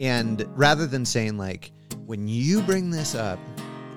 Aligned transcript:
And 0.00 0.46
rather 0.56 0.86
than 0.86 1.04
saying 1.04 1.38
like, 1.38 1.72
when 2.06 2.28
you 2.28 2.62
bring 2.62 2.90
this 2.90 3.14
up, 3.14 3.38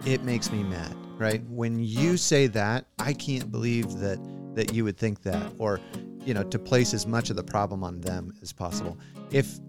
it 0.06 0.24
makes 0.24 0.52
me 0.52 0.64
mad, 0.64 0.96
right? 1.18 1.44
When 1.48 1.80
you 1.80 2.18
say 2.18 2.48
that, 2.48 2.86
I 3.00 3.14
can't 3.14 3.52
believe 3.52 4.00
that 4.00 4.20
that 4.56 4.74
you 4.74 4.84
would 4.84 4.98
think 4.98 5.22
that, 5.24 5.54
or 5.60 5.80
you 6.26 6.34
know, 6.34 6.44
to 6.44 6.60
place 6.60 6.94
as 6.94 7.08
much 7.08 7.30
of 7.30 7.36
the 7.36 7.44
problem 7.44 7.84
on 7.84 8.02
them 8.02 8.34
as 8.42 8.52
possible. 8.52 8.98
If 9.32 9.60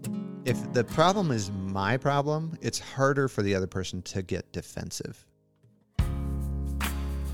if 0.45 0.73
the 0.73 0.83
problem 0.83 1.31
is 1.31 1.51
my 1.51 1.95
problem, 1.97 2.57
it's 2.61 2.79
harder 2.79 3.27
for 3.27 3.43
the 3.43 3.55
other 3.55 3.67
person 3.67 4.01
to 4.03 4.21
get 4.21 4.51
defensive. 4.51 5.25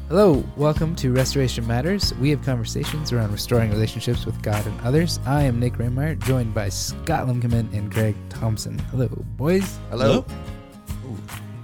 Hello, 0.09 0.43
welcome 0.57 0.95
to 0.95 1.13
Restoration 1.13 1.67
Matters. 1.67 2.15
We 2.15 2.31
have 2.31 2.41
conversations 2.43 3.11
around 3.13 3.31
restoring 3.31 3.69
relationships 3.69 4.25
with 4.25 4.41
God 4.41 4.65
and 4.65 4.81
others. 4.81 5.19
I 5.23 5.43
am 5.43 5.59
Nick 5.59 5.73
Raymeyer, 5.73 6.17
joined 6.25 6.51
by 6.51 6.69
Scott 6.69 7.27
Limkeman 7.27 7.71
and 7.73 7.91
Greg 7.91 8.15
Thompson. 8.27 8.79
Hello, 8.89 9.07
boys. 9.37 9.77
Hello. 9.91 10.25
Ooh, 11.05 11.17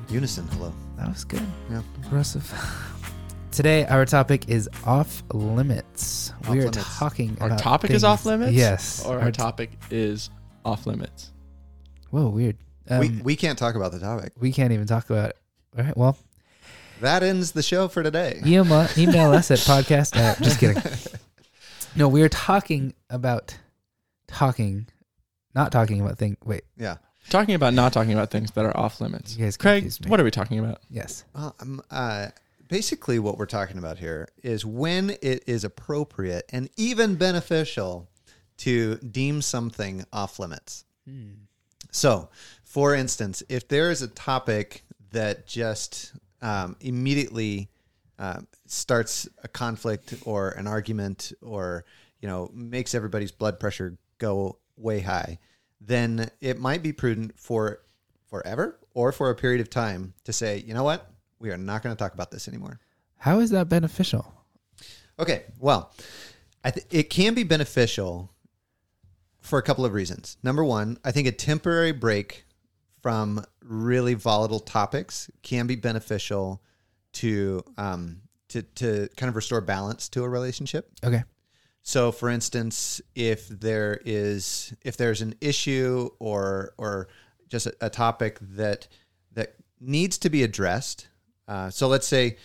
unison. 0.09 0.47
Hello. 0.49 0.71
That 0.95 1.07
was 1.09 1.25
good. 1.25 1.41
Yeah. 1.71 1.81
Impressive. 2.03 2.53
Today, 3.51 3.85
our 3.87 4.05
topic 4.05 4.47
is 4.47 4.69
off 4.85 5.23
limits. 5.33 6.31
Off 6.43 6.49
we 6.49 6.59
are 6.59 6.65
limits. 6.65 6.99
talking 6.99 7.35
Our 7.41 7.47
about 7.47 7.59
topic 7.59 7.89
is 7.89 8.03
off 8.03 8.27
limits? 8.27 8.53
Yes. 8.53 9.03
Or 9.05 9.15
Our 9.15 9.21
our 9.21 9.31
t- 9.31 9.41
topic 9.41 9.71
is 9.89 10.29
off 10.63 10.85
limits. 10.85 11.31
Whoa, 12.11 12.29
weird. 12.29 12.57
Um, 12.91 12.99
we 12.99 13.09
we, 13.09 13.21
we 13.23 13.35
can't 13.35 13.57
talk 13.57 13.73
about 13.73 13.91
the 13.91 13.99
topic. 13.99 14.33
We 14.39 14.51
can't 14.51 14.71
even 14.71 14.85
talk 14.85 15.09
about 15.09 15.31
it. 15.31 15.37
All 15.77 15.83
right, 15.83 15.97
well, 15.97 16.17
That 17.01 17.23
ends 17.23 17.51
the 17.51 17.63
show 17.63 17.87
for 17.87 18.03
today. 18.03 18.41
email, 18.45 18.87
email 18.97 19.31
us 19.31 19.51
at 19.51 19.59
podcast. 19.59 20.15
Uh, 20.17 20.35
just 20.43 20.59
kidding. 20.59 20.81
No, 21.95 22.07
we 22.07 22.21
are 22.21 22.29
talking 22.29 22.93
about 23.09 23.57
talking, 24.27 24.87
not 25.53 25.71
talking 25.71 26.01
about 26.01 26.17
things. 26.17 26.37
Wait, 26.45 26.63
Yeah. 26.77 26.97
Talking 27.29 27.55
about 27.55 27.73
not 27.73 27.91
talking 27.91 28.13
about 28.13 28.29
things 28.29 28.51
that 28.51 28.65
are 28.65 28.77
off 28.77 29.01
limits. 29.01 29.35
You 29.35 29.45
guys 29.45 29.57
Craig, 29.57 29.81
confused 29.81 30.05
me. 30.05 30.11
what 30.11 30.19
are 30.19 30.23
we 30.23 30.29
talking 30.29 30.59
about? 30.59 30.81
yes. 30.91 31.25
Well, 31.33 31.55
um, 31.59 31.81
uh, 31.89 32.27
basically, 32.67 33.17
what 33.17 33.39
we're 33.39 33.47
talking 33.47 33.79
about 33.79 33.97
here 33.97 34.27
is 34.43 34.63
when 34.63 35.09
it 35.23 35.43
is 35.47 35.63
appropriate 35.63 36.45
and 36.53 36.69
even 36.77 37.15
beneficial 37.15 38.07
to 38.57 38.97
deem 38.97 39.41
something 39.41 40.05
off 40.13 40.37
limits. 40.37 40.85
So, 41.91 42.29
for 42.63 42.93
instance, 42.93 43.41
if 43.49 43.67
there 43.67 43.89
is 43.89 44.01
a 44.03 44.07
topic 44.07 44.83
that 45.11 45.47
just 45.47 46.13
um, 46.45 46.77
immediately 46.79 47.69
um, 48.19 48.47
starts 48.67 49.27
a 49.43 49.47
conflict 49.47 50.13
or 50.25 50.51
an 50.51 50.67
argument 50.67 51.33
or 51.41 51.85
you 52.21 52.27
know 52.27 52.49
makes 52.53 52.93
everybody's 52.93 53.31
blood 53.31 53.59
pressure 53.59 53.97
go 54.19 54.59
way 54.77 54.99
high, 54.99 55.39
then 55.81 56.29
it 56.41 56.59
might 56.59 56.83
be 56.83 56.93
prudent 56.93 57.37
for 57.37 57.81
forever 58.29 58.79
or 58.93 59.11
for 59.11 59.29
a 59.29 59.35
period 59.35 59.59
of 59.59 59.69
time 59.69 60.13
to 60.23 60.31
say, 60.31 60.63
you 60.65 60.73
know 60.73 60.83
what, 60.83 61.11
we 61.39 61.49
are 61.51 61.57
not 61.57 61.81
going 61.81 61.95
to 61.95 61.99
talk 61.99 62.13
about 62.13 62.31
this 62.31 62.47
anymore. 62.47 62.79
How 63.17 63.39
is 63.39 63.49
that 63.49 63.67
beneficial? 63.67 64.31
Okay, 65.17 65.43
well, 65.59 65.93
I 66.63 66.71
th- 66.71 66.85
it 66.91 67.09
can 67.09 67.33
be 67.33 67.43
beneficial 67.43 68.31
for 69.39 69.57
a 69.57 69.63
couple 69.63 69.85
of 69.85 69.93
reasons. 69.93 70.37
Number 70.43 70.63
one, 70.63 70.97
I 71.03 71.11
think 71.11 71.27
a 71.27 71.31
temporary 71.31 71.91
break 71.91 72.44
from 73.05 73.39
really 73.63 74.15
volatile 74.15 74.59
topics 74.59 75.29
can 75.43 75.67
be 75.67 75.75
beneficial 75.75 76.59
to 77.13 77.63
um, 77.77 78.19
to 78.49 78.63
to 78.63 79.07
kind 79.15 79.29
of 79.29 79.35
restore 79.35 79.61
balance 79.61 80.09
to 80.09 80.23
a 80.23 80.27
relationship. 80.27 80.91
Okay. 81.03 81.23
So, 81.83 82.11
for 82.11 82.29
instance, 82.29 83.01
if 83.13 83.47
there 83.47 84.01
is 84.05 84.73
if 84.81 84.97
there's 84.97 85.21
an 85.21 85.35
issue 85.39 86.09
or 86.17 86.73
or 86.79 87.07
just 87.47 87.67
a, 87.67 87.75
a 87.79 87.89
topic 87.91 88.39
that 88.41 88.87
that 89.33 89.53
needs 89.79 90.17
to 90.17 90.31
be 90.31 90.41
addressed, 90.41 91.07
uh, 91.47 91.69
so 91.69 91.87
let's 91.87 92.07
say 92.07 92.37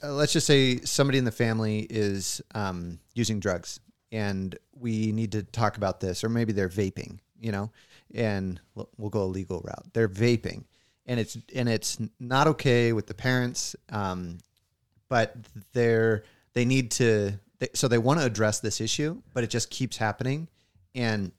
uh, 0.00 0.12
let's 0.12 0.32
just 0.32 0.46
say 0.46 0.78
somebody 0.82 1.18
in 1.18 1.24
the 1.24 1.32
family 1.32 1.88
is 1.90 2.40
um, 2.54 3.00
using 3.14 3.40
drugs, 3.40 3.80
and 4.12 4.56
we 4.76 5.10
need 5.10 5.32
to 5.32 5.42
talk 5.42 5.76
about 5.76 5.98
this, 5.98 6.22
or 6.22 6.28
maybe 6.28 6.52
they're 6.52 6.68
vaping, 6.68 7.18
you 7.40 7.50
know, 7.50 7.72
and 8.14 8.60
we'll 8.74 9.10
go 9.10 9.22
a 9.22 9.24
legal 9.24 9.60
route. 9.60 9.86
They're 9.92 10.08
vaping, 10.08 10.64
and 11.06 11.18
it's 11.20 11.36
and 11.54 11.68
it's 11.68 11.98
not 12.18 12.46
okay 12.48 12.92
with 12.92 13.06
the 13.06 13.14
parents. 13.14 13.74
Um, 13.90 14.38
but 15.08 15.34
they're 15.72 16.22
they 16.52 16.64
need 16.64 16.90
to 16.90 17.32
they, 17.60 17.68
so 17.74 17.88
they 17.88 17.96
want 17.98 18.20
to 18.20 18.26
address 18.26 18.60
this 18.60 18.78
issue 18.78 19.22
but 19.32 19.42
it 19.42 19.48
just 19.48 19.70
keeps 19.70 19.96
happening 19.96 20.48
and 20.94 21.32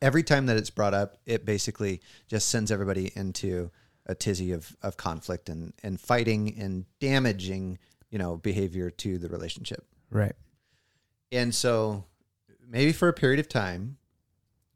every 0.00 0.22
time 0.22 0.46
that 0.46 0.56
it's 0.56 0.70
brought 0.70 0.94
up 0.94 1.16
it 1.26 1.44
basically 1.44 2.00
just 2.28 2.48
sends 2.48 2.70
everybody 2.70 3.10
into 3.16 3.70
a 4.06 4.14
tizzy 4.14 4.52
of, 4.52 4.76
of 4.82 4.96
conflict 4.96 5.48
and, 5.48 5.72
and 5.82 6.00
fighting 6.00 6.56
and 6.60 6.84
damaging 7.00 7.76
you 8.10 8.18
know 8.18 8.36
behavior 8.36 8.88
to 8.88 9.18
the 9.18 9.28
relationship 9.28 9.84
Right. 10.10 10.36
and 11.32 11.52
so 11.52 12.04
maybe 12.68 12.92
for 12.92 13.08
a 13.08 13.12
period 13.12 13.40
of 13.40 13.48
time 13.48 13.96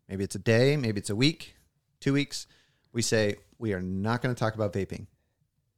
maybe 0.08 0.24
it's 0.24 0.34
a 0.34 0.40
day 0.40 0.76
maybe 0.76 0.98
it's 0.98 1.10
a 1.10 1.16
week 1.16 1.56
two 2.00 2.12
weeks. 2.12 2.46
We 2.92 3.02
say 3.02 3.36
we 3.58 3.72
are 3.72 3.82
not 3.82 4.22
going 4.22 4.34
to 4.34 4.38
talk 4.38 4.54
about 4.54 4.72
vaping 4.72 5.06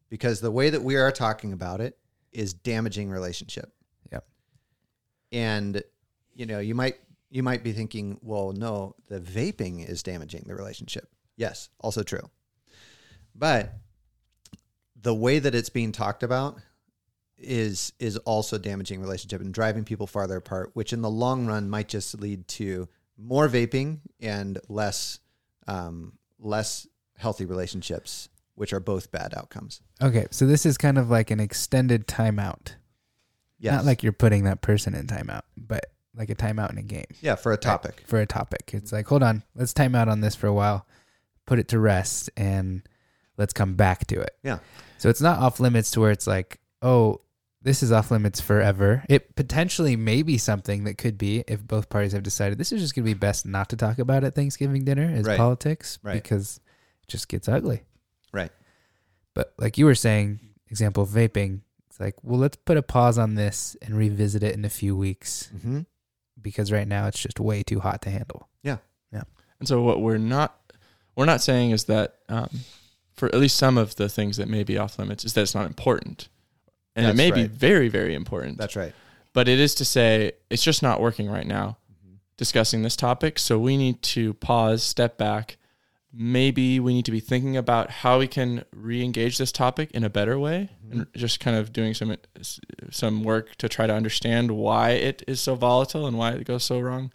because 0.09 0.41
the 0.41 0.51
way 0.51 0.71
that 0.71 0.83
we 0.83 0.97
are 0.97 1.11
talking 1.11 1.53
about 1.53 1.81
it 1.81 1.97
is 2.33 2.53
damaging 2.53 3.11
relationship. 3.11 3.73
Yep. 4.13 4.27
and 5.33 5.83
you 6.35 6.47
know 6.47 6.61
you 6.61 6.75
might 6.75 6.97
you 7.31 7.43
might 7.43 7.63
be 7.63 7.73
thinking 7.73 8.19
well 8.23 8.53
no 8.53 8.95
the 9.09 9.21
vaping 9.21 9.89
is 9.89 10.03
damaging 10.03 10.45
the 10.47 10.55
relationship. 10.55 11.09
Yes 11.37 11.71
also 11.81 12.03
true. 12.03 12.31
But 13.35 13.73
the 15.01 15.15
way 15.15 15.39
that 15.39 15.55
it's 15.55 15.71
being 15.71 15.93
talked 15.93 16.23
about 16.23 16.59
is 17.37 17.93
is 17.99 18.17
also 18.19 18.59
damaging 18.59 19.01
relationship 19.01 19.41
and 19.41 19.55
driving 19.55 19.85
people 19.85 20.07
farther 20.07 20.37
apart 20.37 20.71
which 20.75 20.93
in 20.93 21.03
the 21.03 21.11
long 21.11 21.47
run 21.47 21.71
might 21.71 21.89
just 21.89 22.21
lead 22.21 22.49
to 22.49 22.89
more 23.19 23.49
vaping 23.49 23.99
and 24.21 24.59
less 24.69 25.19
um, 25.67 26.13
less 26.39 26.87
healthy 27.17 27.45
relationships 27.45 28.29
which 28.55 28.73
are 28.73 28.81
both 28.81 29.11
bad 29.11 29.35
outcomes 29.35 29.81
Okay. 30.01 30.27
So 30.31 30.47
this 30.47 30.65
is 30.65 30.79
kind 30.79 30.97
of 30.99 31.11
like 31.11 31.31
an 31.33 31.41
extended 31.41 32.07
timeout. 32.07 32.75
yes 33.59 33.75
Not 33.75 33.85
like 33.85 34.03
you're 34.03 34.13
putting 34.13 34.45
that 34.45 34.61
person 34.63 34.95
in 34.95 35.07
timeout, 35.07 35.43
but 35.57 35.87
like 36.15 36.31
a 36.31 36.35
timeout 36.35 36.71
in 36.71 36.79
a 36.79 36.83
game 36.83 37.05
yeah 37.21 37.35
for 37.35 37.53
a 37.53 37.57
topic 37.57 38.03
for 38.07 38.21
a 38.21 38.27
topic. 38.27 38.71
It's 38.73 38.93
like, 38.93 39.07
hold 39.07 39.23
on, 39.23 39.43
let's 39.55 39.73
time 39.73 39.95
out 39.95 40.09
on 40.09 40.21
this 40.21 40.35
for 40.35 40.47
a 40.47 40.53
while, 40.53 40.87
put 41.47 41.59
it 41.59 41.69
to 41.69 41.79
rest, 41.79 42.31
and 42.37 42.83
let's 43.37 43.53
come 43.53 43.75
back 43.75 44.07
to 44.09 44.21
it. 44.21 44.31
Yeah. 44.43 44.59
So 44.99 45.09
it's 45.09 45.21
not 45.21 45.39
off 45.39 45.61
limits 45.61 45.91
to 45.93 46.01
where 46.01 46.11
it's 46.11 46.27
like, 46.27 46.59
oh, 46.83 47.21
this 47.63 47.83
is 47.83 47.91
off 47.91 48.11
limits 48.11 48.41
forever. 48.41 49.05
It 49.09 49.35
potentially 49.35 49.97
may 49.97 50.23
be 50.23 50.39
something 50.39 50.85
that 50.85 50.97
could 50.97 51.19
be 51.19 51.45
if 51.49 51.67
both 51.67 51.89
parties 51.89 52.13
have 52.13 52.23
decided 52.23 52.59
this 52.59 52.73
is 52.73 52.81
just 52.81 52.95
going 52.95 53.05
to 53.05 53.11
be 53.11 53.19
best 53.19 53.47
not 53.47 53.69
to 53.71 53.77
talk 53.77 53.99
about 53.99 54.25
at 54.25 54.35
Thanksgiving 54.35 54.85
dinner 54.85 55.11
is 55.11 55.27
Right. 55.27 55.37
politics 55.37 55.99
Right. 56.03 56.15
because 56.15 56.61
it 57.03 57.09
just 57.09 57.29
gets 57.29 57.49
ugly. 57.49 57.83
Right. 58.33 58.53
But 59.35 59.55
like 59.59 59.77
you 59.77 59.87
were 59.87 59.95
saying, 59.95 60.41
example 60.71 61.03
of 61.03 61.11
vaping, 61.11 61.63
it's 61.89 61.99
like, 61.99 62.15
well, 62.23 62.39
let's 62.39 62.57
put 62.57 62.77
a 62.77 62.83
pause 62.83 63.19
on 63.19 63.35
this 63.35 63.77
and 63.83 63.97
revisit 63.97 64.43
it 64.43 64.55
in 64.55 64.65
a 64.65 64.71
few 64.71 64.97
weeks 64.97 65.51
mm-hmm. 65.55 65.81
because 66.41 66.71
right 66.71 66.87
now 66.87 67.07
it's 67.07 67.21
just 67.21 67.41
way 67.41 67.63
too 67.63 67.81
hot 67.81 68.03
to 68.03 68.11
handle. 68.11 68.49
Yeah. 68.63 68.79
Yeah. 69.13 69.23
And 69.59 69.67
so 69.67 69.83
what 69.83 70.01
we're 70.01 70.19
not 70.19 70.55
we're 71.17 71.25
not 71.25 71.43
saying 71.43 71.73
is 71.73 71.85
that 71.85 72.15
um, 72.29 72.49
for 73.15 73.27
at 73.27 73.35
least 73.35 73.57
some 73.57 73.77
of 73.77 73.97
the 73.97 74.09
things 74.09 74.37
that 74.37 74.49
may 74.49 74.63
be 74.63 74.79
off 74.79 75.01
limits 75.01 75.25
is 75.25 75.33
that 75.33 75.43
it's 75.43 75.55
not 75.55 75.67
important. 75.67 76.29
And 76.99 77.07
That's 77.07 77.15
it 77.15 77.23
may 77.23 77.31
be 77.31 77.47
very, 77.47 77.89
very 77.89 78.15
important. 78.15 78.59
that's 78.59 78.77
right 78.77 78.93
but 79.35 79.47
it 79.47 79.61
is 79.61 79.75
to 79.77 79.85
say 79.85 80.33
it's 80.51 80.65
just 80.65 80.83
not 80.83 81.01
working 81.01 81.31
right 81.31 81.47
now 81.47 81.77
Mm-hmm. 82.07 82.15
discussing 82.37 82.83
this 82.83 82.97
topic. 82.97 83.39
So 83.39 83.59
we 83.59 83.77
need 83.77 84.03
to 84.15 84.35
pause, 84.35 84.83
step 84.83 85.17
back. 85.17 85.57
Maybe 86.13 86.81
we 86.81 86.95
need 86.95 87.05
to 87.05 87.11
be 87.13 87.21
thinking 87.21 87.57
about 87.57 87.91
how 87.91 88.19
we 88.19 88.27
can 88.27 88.65
re-engage 88.73 89.37
this 89.39 89.53
topic 89.53 89.91
in 89.93 90.03
a 90.05 90.11
better 90.11 90.39
way, 90.39 90.71
and 90.91 91.07
just 91.15 91.39
kind 91.39 91.57
of 91.57 91.73
doing 91.73 91.93
some 91.95 92.17
some 92.91 93.23
work 93.23 93.55
to 93.57 93.69
try 93.69 93.87
to 93.87 93.95
understand 93.95 94.51
why 94.51 94.91
it 94.93 95.23
is 95.29 95.41
so 95.41 95.55
volatile 95.55 96.07
and 96.07 96.17
why 96.17 96.33
it 96.33 96.45
goes 96.45 96.65
so 96.65 96.81
wrong. 96.81 97.13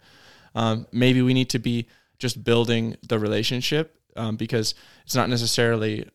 Um, 0.54 0.86
maybe 0.92 1.20
we 1.22 1.34
need 1.34 1.50
to 1.50 1.58
be 1.58 1.88
just 2.20 2.44
building 2.44 2.96
the 3.08 3.18
relationship 3.18 3.98
um, 4.16 4.36
because 4.36 4.74
it's 5.04 5.16
not 5.16 5.28
necessarily 5.28 6.08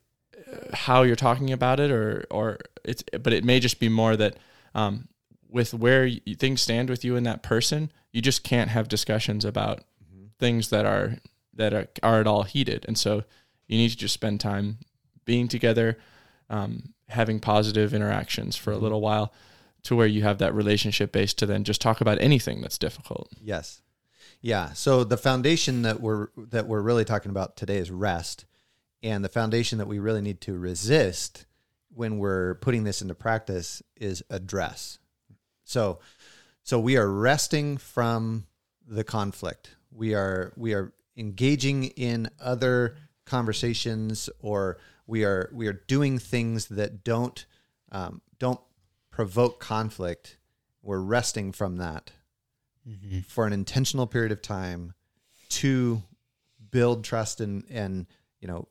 how 0.74 1.04
you're 1.04 1.16
talking 1.16 1.52
about 1.52 1.80
it, 1.80 1.92
or 1.92 2.26
or 2.30 2.58
it's, 2.84 3.04
but 3.22 3.34
it 3.34 3.44
may 3.44 3.60
just 3.60 3.80
be 3.80 3.90
more 3.90 4.16
that 4.16 4.38
um, 4.74 5.08
with 5.50 5.74
where 5.74 6.04
y 6.04 6.22
things 6.38 6.62
stand 6.62 6.90
with 6.90 7.04
you 7.04 7.16
and 7.16 7.26
that 7.26 7.44
person, 7.44 7.92
you 8.12 8.22
just 8.22 8.44
can't 8.44 8.70
have 8.70 8.88
discussions 8.88 9.46
about 9.46 9.84
things 10.40 10.70
that 10.70 10.86
are 10.86 11.18
that 11.54 11.74
are, 11.74 11.88
are 12.02 12.22
at 12.22 12.28
all 12.28 12.44
heated. 12.44 12.86
And 12.88 12.98
so 12.98 13.24
you 13.68 13.78
need 13.78 13.90
to 13.90 13.98
just 13.98 14.14
spend 14.14 14.40
time 14.40 14.78
being 15.26 15.48
together, 15.48 15.98
um, 16.50 16.94
having 17.10 17.40
positive 17.40 17.94
interactions 17.94 18.56
for 18.56 18.72
a 18.72 18.78
little 18.78 19.02
while, 19.02 19.34
to 19.84 19.96
where 19.96 20.08
you 20.08 20.24
have 20.24 20.38
that 20.38 20.54
relationship 20.54 21.12
base 21.12 21.34
to 21.36 21.46
then 21.46 21.64
just 21.64 21.82
talk 21.82 22.02
about 22.02 22.20
anything 22.22 22.62
that's 22.62 22.78
difficult. 22.78 23.30
Yes. 23.42 23.82
Yeah. 24.42 24.74
So 24.74 25.04
the 25.04 25.18
foundation 25.18 25.82
that 25.82 26.00
we're 26.00 26.30
that 26.38 26.68
we're 26.68 26.82
really 26.82 27.06
talking 27.06 27.30
about 27.30 27.58
today 27.58 27.78
is 27.78 27.92
rest, 27.92 28.46
and 29.02 29.24
the 29.24 29.30
foundation 29.30 29.78
that 29.78 29.88
we 29.88 30.00
really 30.00 30.22
need 30.22 30.42
to 30.42 30.58
resist 30.58 31.46
when 31.94 32.18
we're 32.18 32.56
putting 32.56 32.84
this 32.84 33.02
into 33.02 33.16
practice 33.16 33.82
is 33.96 34.24
address. 34.30 35.00
So, 35.64 36.00
so 36.64 36.80
we 36.80 36.98
are 36.98 37.10
resting 37.10 37.78
from 37.78 38.46
the 38.88 39.04
conflict. 39.04 39.76
We 39.92 40.14
are 40.14 40.54
we 40.56 40.74
are 40.74 40.94
engaging 41.18 41.86
in 41.86 42.30
other 42.40 42.96
conversations, 43.26 44.30
or 44.40 44.78
we 45.08 45.24
are 45.24 45.50
we 45.54 45.68
are 45.68 45.74
doing 45.74 46.20
things 46.20 46.68
that 46.68 47.04
don't 47.04 47.46
um, 47.92 48.22
don't 48.40 48.62
provoke 49.12 49.60
conflict. 49.60 50.38
We're 50.82 51.00
resting 51.00 51.52
from 51.52 51.78
that 51.78 52.12
for 53.28 53.46
an 53.46 53.54
intentional 53.54 54.08
period 54.08 54.32
of 54.32 54.42
time 54.42 54.94
to 55.50 56.02
build 56.72 57.04
trust 57.04 57.42
and 57.42 57.64
and 57.70 58.08
you 58.40 58.48
know 58.48 58.68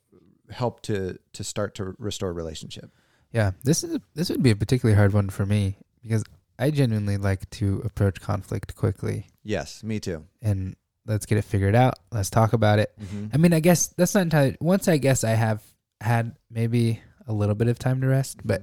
help 0.51 0.81
to 0.83 1.19
to 1.35 1.45
start 1.45 1.75
to 1.77 1.95
restore 1.99 2.33
relationship. 2.33 2.91
Yeah, 3.33 3.53
this 3.65 3.85
is 3.85 3.99
this 4.15 4.31
would 4.31 4.43
be 4.43 4.51
a 4.51 4.57
particularly 4.57 4.97
hard 4.97 5.13
one 5.13 5.29
for 5.29 5.45
me 5.45 5.77
because 6.03 6.25
I 6.59 6.71
genuinely 6.71 7.17
like 7.17 7.49
to 7.51 7.83
approach 7.85 8.21
conflict 8.21 8.75
quickly 8.75 9.27
Yes, 9.45 9.85
me 9.85 10.01
too. 10.01 10.25
and 10.43 10.77
let's 11.07 11.27
get 11.27 11.39
it 11.39 11.43
figured 11.45 11.75
out. 11.75 11.99
Let's 12.11 12.31
talk 12.31 12.53
about 12.53 12.79
it. 12.79 12.93
Mm-hmm. 13.01 13.27
I 13.33 13.37
mean, 13.37 13.53
I 13.53 13.61
guess 13.61 13.89
that's 13.89 14.15
not 14.15 14.23
entirely. 14.23 14.57
Once 14.61 14.89
I 14.89 14.97
guess 14.99 15.25
I 15.25 15.31
have 15.31 15.63
had 16.01 16.37
maybe 16.51 17.01
a 17.27 17.33
little 17.33 17.55
bit 17.55 17.69
of 17.69 17.79
time 17.79 18.01
to 18.01 18.07
rest, 18.07 18.39
mm-hmm. 18.39 18.49
but 18.49 18.63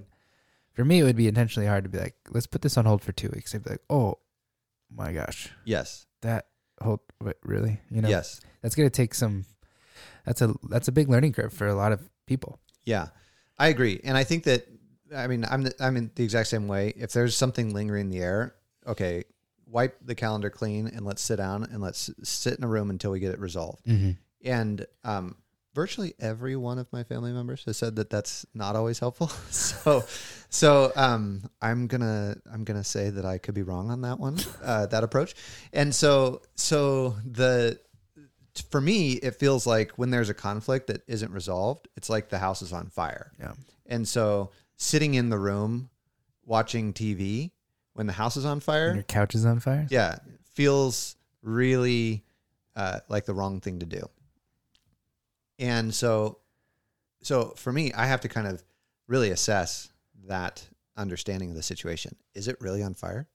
for 0.74 0.84
me, 0.84 1.00
it 1.00 1.04
would 1.04 1.16
be 1.16 1.28
intentionally 1.28 1.68
hard 1.68 1.84
to 1.86 1.90
be 1.90 1.98
like, 1.98 2.16
let's 2.32 2.48
put 2.48 2.62
this 2.62 2.78
on 2.78 2.86
hold 2.86 3.02
for 3.02 3.12
two 3.14 3.30
weeks. 3.34 3.56
I'd 3.56 3.64
be 3.64 3.70
like, 3.72 3.84
oh 3.90 4.20
my 4.94 5.14
gosh, 5.14 5.50
Yes, 5.64 6.06
that 6.22 6.48
hold 6.82 7.00
wait, 7.22 7.36
really, 7.44 7.80
you 7.90 8.02
know, 8.02 8.10
yes, 8.10 8.42
that's 8.62 8.76
gonna 8.76 8.90
take 8.90 9.14
some. 9.14 9.46
That's 10.26 10.42
a 10.42 10.54
that's 10.70 10.88
a 10.88 10.92
big 10.92 11.10
learning 11.10 11.34
curve 11.34 11.54
for 11.54 11.68
a 11.68 11.76
lot 11.76 11.92
of 11.92 12.02
people. 12.26 12.60
yeah, 12.86 13.08
I 13.58 13.68
agree, 13.68 14.02
and 14.04 14.18
I 14.18 14.24
think 14.24 14.44
that 14.44 14.68
I 15.16 15.28
mean 15.28 15.46
I'm 15.50 15.64
the, 15.64 15.74
I'm 15.80 15.98
in 15.98 16.12
the 16.16 16.24
exact 16.24 16.50
same 16.50 16.68
way. 16.68 16.94
If 16.98 17.12
there's 17.14 17.36
something 17.36 17.74
lingering 17.74 18.08
in 18.08 18.10
the 18.10 18.20
air, 18.20 18.56
okay, 18.88 19.24
wipe 19.68 19.98
the 20.02 20.16
calendar 20.16 20.50
clean 20.50 20.88
and 20.88 21.06
let's 21.06 21.22
sit 21.22 21.38
down 21.38 21.64
and 21.64 21.82
let's 21.82 22.10
sit 22.24 22.58
in 22.58 22.64
a 22.64 22.68
room 22.68 22.90
until 22.90 23.12
we 23.12 23.20
get 23.20 23.32
it 23.32 23.40
resolved. 23.40 23.86
Mm-hmm. 23.86 24.12
and 24.44 24.86
um, 25.04 25.36
virtually 25.76 26.14
every 26.20 26.56
one 26.56 26.80
of 26.80 26.92
my 26.92 27.04
family 27.04 27.34
members 27.34 27.64
has 27.66 27.78
said 27.78 27.98
that 27.98 28.10
that's 28.10 28.46
not 28.54 28.76
always 28.76 28.98
helpful. 28.98 29.28
so, 29.52 30.04
so 30.50 30.92
um, 30.96 31.44
I'm 31.62 31.86
gonna 31.88 32.38
I'm 32.52 32.64
gonna 32.64 32.84
say 32.84 33.10
that 33.10 33.26
I 33.26 33.38
could 33.38 33.54
be 33.54 33.62
wrong 33.62 33.92
on 33.92 34.02
that 34.02 34.20
one, 34.20 34.40
uh, 34.64 34.88
that 34.88 35.04
approach. 35.04 35.36
And 35.74 35.94
so, 35.94 36.42
so 36.56 37.16
the 37.26 37.80
for 38.72 38.80
me, 38.82 39.14
it 39.14 39.36
feels 39.36 39.66
like 39.68 39.92
when 39.98 40.10
there's 40.12 40.30
a 40.30 40.34
conflict 40.34 40.88
that 40.88 41.02
isn't 41.08 41.32
resolved, 41.32 41.88
it's 41.98 42.10
like 42.10 42.30
the 42.30 42.40
house 42.40 42.62
is 42.62 42.72
on 42.74 42.88
fire. 42.90 43.32
Yeah. 43.40 43.54
And 43.86 44.08
so, 44.08 44.52
sitting 44.78 45.14
in 45.14 45.30
the 45.30 45.38
room 45.38 45.90
watching 46.46 46.94
TV 46.94 47.52
when 47.94 48.08
the 48.08 48.14
house 48.14 48.36
is 48.38 48.46
on 48.46 48.54
And 48.54 48.64
fire, 48.64 48.94
your 48.94 49.04
couch 49.04 49.36
is 49.36 49.46
on 49.46 49.60
fire. 49.60 49.88
yeah, 49.90 50.18
feels 50.54 51.16
really 51.42 52.24
uh, 52.76 53.00
like 53.10 53.26
the 53.26 53.34
wrong 53.34 53.60
thing 53.62 53.80
to 53.80 53.86
do. 53.86 54.10
And 55.60 55.94
so, 55.94 56.40
so 57.22 57.54
for 57.56 57.72
me, 57.72 57.94
I 57.94 58.06
have 58.08 58.22
to 58.22 58.28
kind 58.28 58.48
of 58.48 58.64
really 59.08 59.32
assess 59.32 59.90
that 60.28 60.68
understanding 60.98 61.52
of 61.52 61.56
the 61.56 61.64
situation. 61.64 62.16
Is 62.34 62.48
it 62.48 62.58
really 62.60 62.84
on 62.84 62.94
fire? 62.94 63.28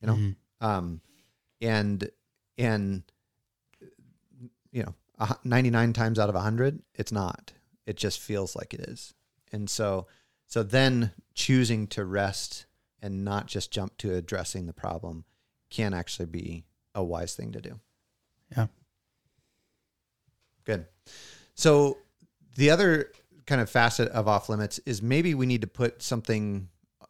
You 0.00 0.06
know, 0.06 0.14
Mhm. 0.14 0.36
um, 0.60 1.00
and 1.60 2.10
and 2.56 3.02
you 4.72 4.82
know, 4.82 4.94
ninety 5.44 5.70
nine 5.70 5.92
times 5.92 6.18
out 6.18 6.28
of 6.28 6.34
hundred, 6.34 6.82
it's 6.94 7.12
not. 7.12 7.52
It 7.86 7.96
just 7.96 8.20
feels 8.20 8.54
like 8.54 8.74
it 8.74 8.80
is. 8.80 9.14
And 9.52 9.68
so, 9.68 10.06
so 10.46 10.62
then 10.62 11.12
choosing 11.34 11.86
to 11.88 12.04
rest 12.04 12.66
and 13.02 13.24
not 13.24 13.46
just 13.46 13.72
jump 13.72 13.96
to 13.98 14.14
addressing 14.14 14.66
the 14.66 14.72
problem 14.72 15.24
can 15.70 15.94
actually 15.94 16.26
be 16.26 16.64
a 16.94 17.02
wise 17.02 17.34
thing 17.34 17.52
to 17.52 17.60
do. 17.60 17.80
Yeah. 18.56 18.66
Good. 20.64 20.86
So 21.54 21.98
the 22.56 22.70
other 22.70 23.12
kind 23.46 23.60
of 23.60 23.70
facet 23.70 24.08
of 24.10 24.28
off 24.28 24.48
limits 24.48 24.78
is 24.86 25.02
maybe 25.02 25.34
we 25.34 25.46
need 25.46 25.62
to 25.62 25.66
put 25.66 26.02
something 26.02 26.68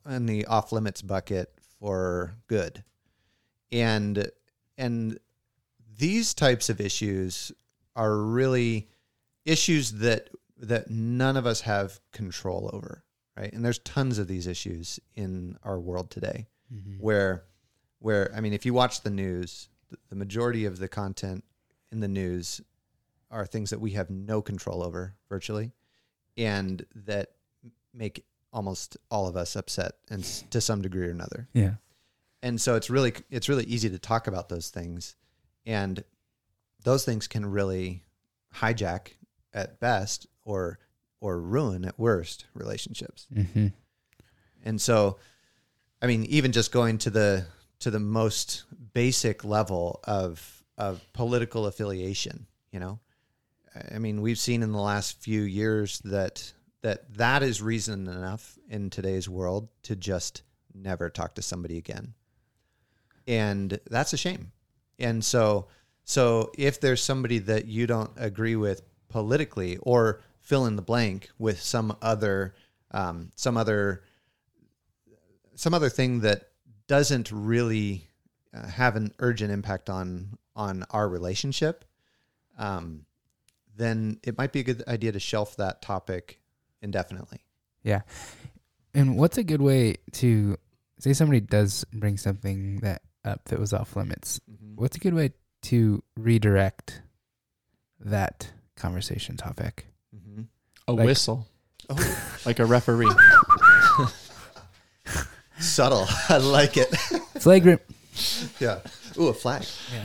in 0.09 0.27
the 0.27 0.47
off 0.47 0.73
limits 0.73 1.03
bucket 1.03 1.53
for 1.79 2.35
good. 2.47 2.85
And 3.73 4.31
and 4.79 5.19
these 6.01 6.35
types 6.35 6.69
of 6.71 6.81
issues 6.81 7.53
are 7.95 8.17
really 8.17 8.89
issues 9.45 9.93
that 9.93 10.31
that 10.59 10.91
none 10.91 11.37
of 11.37 11.47
us 11.47 11.63
have 11.63 12.01
control 12.13 12.69
over, 12.73 13.05
right? 13.37 13.53
And 13.53 13.65
there's 13.65 13.79
tons 13.79 14.19
of 14.19 14.29
these 14.29 14.47
issues 14.47 15.01
in 15.15 15.57
our 15.63 15.79
world 15.79 16.11
today 16.11 16.49
mm-hmm. 16.73 17.03
where 17.03 17.45
where 17.99 18.33
I 18.35 18.41
mean 18.41 18.53
if 18.53 18.67
you 18.67 18.75
watch 18.75 19.03
the 19.03 19.11
news, 19.11 19.69
the, 19.91 19.99
the 20.09 20.17
majority 20.17 20.65
of 20.65 20.79
the 20.79 20.89
content 20.89 21.45
in 21.93 22.01
the 22.01 22.09
news 22.09 22.61
are 23.31 23.47
things 23.47 23.71
that 23.71 23.81
we 23.81 23.93
have 23.93 24.11
no 24.11 24.43
control 24.43 24.83
over 24.83 25.15
virtually 25.29 25.73
and 26.37 26.85
that 26.95 27.33
make 27.95 28.25
almost 28.53 28.97
all 29.11 29.29
of 29.29 29.37
us 29.37 29.55
upset 29.55 29.93
and 30.11 30.25
to 30.51 30.61
some 30.61 30.83
degree 30.83 31.07
or 31.07 31.11
another 31.11 31.49
Yeah. 31.53 31.75
and 32.43 32.61
so 32.61 32.75
it's 32.75 32.91
really 32.91 33.13
it's 33.31 33.49
really 33.49 33.65
easy 33.65 33.89
to 33.91 33.99
talk 33.99 34.27
about 34.27 34.49
those 34.49 34.71
things 34.71 35.15
and 35.67 36.03
those 36.83 37.05
things 37.05 37.29
can 37.29 37.47
really 37.47 38.05
hijack 38.55 39.09
at 39.53 39.81
best 39.81 40.27
or 40.45 40.79
or 41.21 41.41
ruin 41.41 41.85
at 41.85 41.99
worst 41.99 42.47
relationships. 42.55 43.27
Mm-hmm. 43.35 43.69
and 44.65 44.81
so 44.81 45.19
i 46.03 46.07
mean 46.07 46.25
even 46.25 46.53
just 46.53 46.73
going 46.73 46.99
to 46.99 47.11
the 47.11 47.47
to 47.81 47.91
the 47.91 48.01
most 48.01 48.65
basic 48.93 49.45
level 49.45 50.01
of 50.05 50.65
of 50.79 51.01
political 51.13 51.67
affiliation 51.67 52.47
you 52.73 52.81
know? 52.81 52.99
I 53.93 53.99
mean 53.99 54.21
we've 54.21 54.39
seen 54.39 54.63
in 54.63 54.73
the 54.73 54.81
last 54.81 55.21
few 55.21 55.43
years 55.43 56.01
that 56.01 56.53
that 56.83 57.13
that 57.15 57.43
is 57.43 57.61
reason 57.61 58.09
enough 58.09 58.59
in 58.69 58.91
today's 58.91 59.29
world 59.29 59.69
to 59.85 59.95
just 59.95 60.43
never 60.75 61.11
talk 61.11 61.35
to 61.35 61.43
somebody 61.43 61.77
again. 61.77 62.15
And 63.27 63.79
that's 63.91 64.13
a 64.13 64.17
shame 64.17 64.53
and 65.01 65.25
so 65.25 65.67
so 66.05 66.51
if 66.59 66.81
there's 66.81 67.03
somebody 67.03 67.39
that 67.39 67.67
you 67.67 67.87
don't 67.87 68.11
agree 68.17 68.57
with 68.57 68.83
politically 69.09 69.77
or 69.79 70.23
fill 70.41 70.67
in 70.67 70.77
the 70.77 70.83
blank 70.83 71.31
with 71.39 71.61
some 71.61 71.97
other 72.03 72.55
um, 72.91 73.31
some 73.37 73.57
other 73.57 74.03
some 75.55 75.75
other 75.75 75.89
thing 75.89 76.21
that 76.21 76.49
doesn't 76.87 77.31
really 77.31 78.09
uh, 78.53 78.67
have 78.67 78.97
an 78.97 79.13
urgent 79.19 79.53
impact 79.53 79.89
on 79.89 80.39
on 80.57 80.85
our 80.91 81.09
relationship 81.09 81.85
um, 82.59 83.05
then 83.77 84.19
it 84.23 84.37
might 84.37 84.53
be 84.53 84.61
a 84.61 84.65
good 84.65 84.83
idea 84.89 85.13
to 85.13 85.21
shelf 85.21 85.57
that 85.57 85.81
topic 85.83 86.41
indefinitely 86.83 87.41
Yeah. 87.83 88.03
And 88.95 89.17
what's 89.17 89.39
a 89.39 89.45
good 89.45 89.63
way 89.63 89.97
to 90.13 90.57
say 90.99 91.13
somebody 91.13 91.41
does 91.41 91.85
bring 91.93 92.17
something 92.17 92.81
that 92.81 93.03
up 93.25 93.45
that 93.47 93.59
was 93.59 93.73
off 93.73 93.97
limits? 93.97 94.41
What's 94.75 94.97
a 94.97 95.01
good 95.01 95.15
way 95.15 95.33
to 95.63 96.03
redirect 96.17 97.03
that 98.01 98.51
conversation 98.77 99.37
topic? 99.37 99.87
Mhm. 100.15 100.47
A 100.89 100.93
Like- 100.93 101.07
whistle, 101.07 101.47
oh 101.89 102.39
like 102.47 102.59
a 102.59 102.65
referee. 102.67 103.11
subtle 105.59 106.07
i 106.31 106.39
like 106.39 106.77
it 106.79 106.87
Flagrant. 107.39 107.83
yeah 108.61 108.79
ooh 109.19 109.27
a 109.29 109.35
flag 109.35 109.63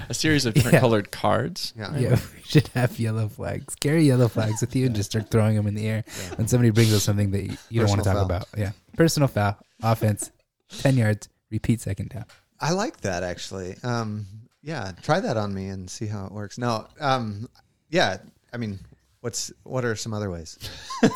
a 0.09 0.13
series 0.13 0.45
of 0.45 0.53
different 0.53 0.73
Yeah. 0.73 0.79
colored 0.81 1.11
cards. 1.11 1.73
yeah 1.77 1.95
Yeah, 1.97 2.09
we 2.35 2.41
should 2.43 2.67
have 2.69 2.99
yellow 2.99 3.29
flags. 3.29 3.75
Carry 3.75 4.03
yellow 4.03 4.27
flags 4.27 4.59
with 4.61 4.75
you 4.75 4.85
and 4.87 4.95
just 4.95 5.11
start 5.11 5.31
throwing 5.31 5.55
them 5.55 5.67
in 5.67 5.75
the 5.75 5.87
air 5.87 6.03
Yeah. 6.07 6.35
when 6.35 6.47
somebody 6.47 6.71
brings 6.71 6.93
up 6.93 7.01
something 7.01 7.31
that 7.31 7.43
you, 7.43 7.57
you 7.69 7.79
don't 7.79 7.89
want 7.89 8.01
to 8.01 8.05
talk 8.05 8.15
foul. 8.17 8.25
about. 8.25 8.47
Yeah. 8.57 8.71
Personal 8.97 9.27
foul, 9.27 9.57
offense, 9.81 10.31
10 10.79 10.97
yards, 10.97 11.29
repeat 11.51 11.79
second 11.81 12.09
down. 12.09 12.25
I 12.65 12.71
like 12.71 13.01
that 13.01 13.23
actually. 13.23 13.75
Um, 13.83 14.25
yeah, 14.61 14.91
try 15.03 15.19
that 15.19 15.37
on 15.37 15.53
me 15.53 15.67
and 15.67 15.89
see 15.89 16.07
how 16.07 16.25
it 16.25 16.31
works. 16.31 16.57
No, 16.57 16.87
um, 16.99 17.47
yeah. 17.89 18.17
I 18.53 18.57
mean, 18.57 18.79
what's 19.21 19.51
what 19.63 19.85
are 19.85 19.95
some 19.95 20.13
other 20.13 20.29
ways? 20.31 20.57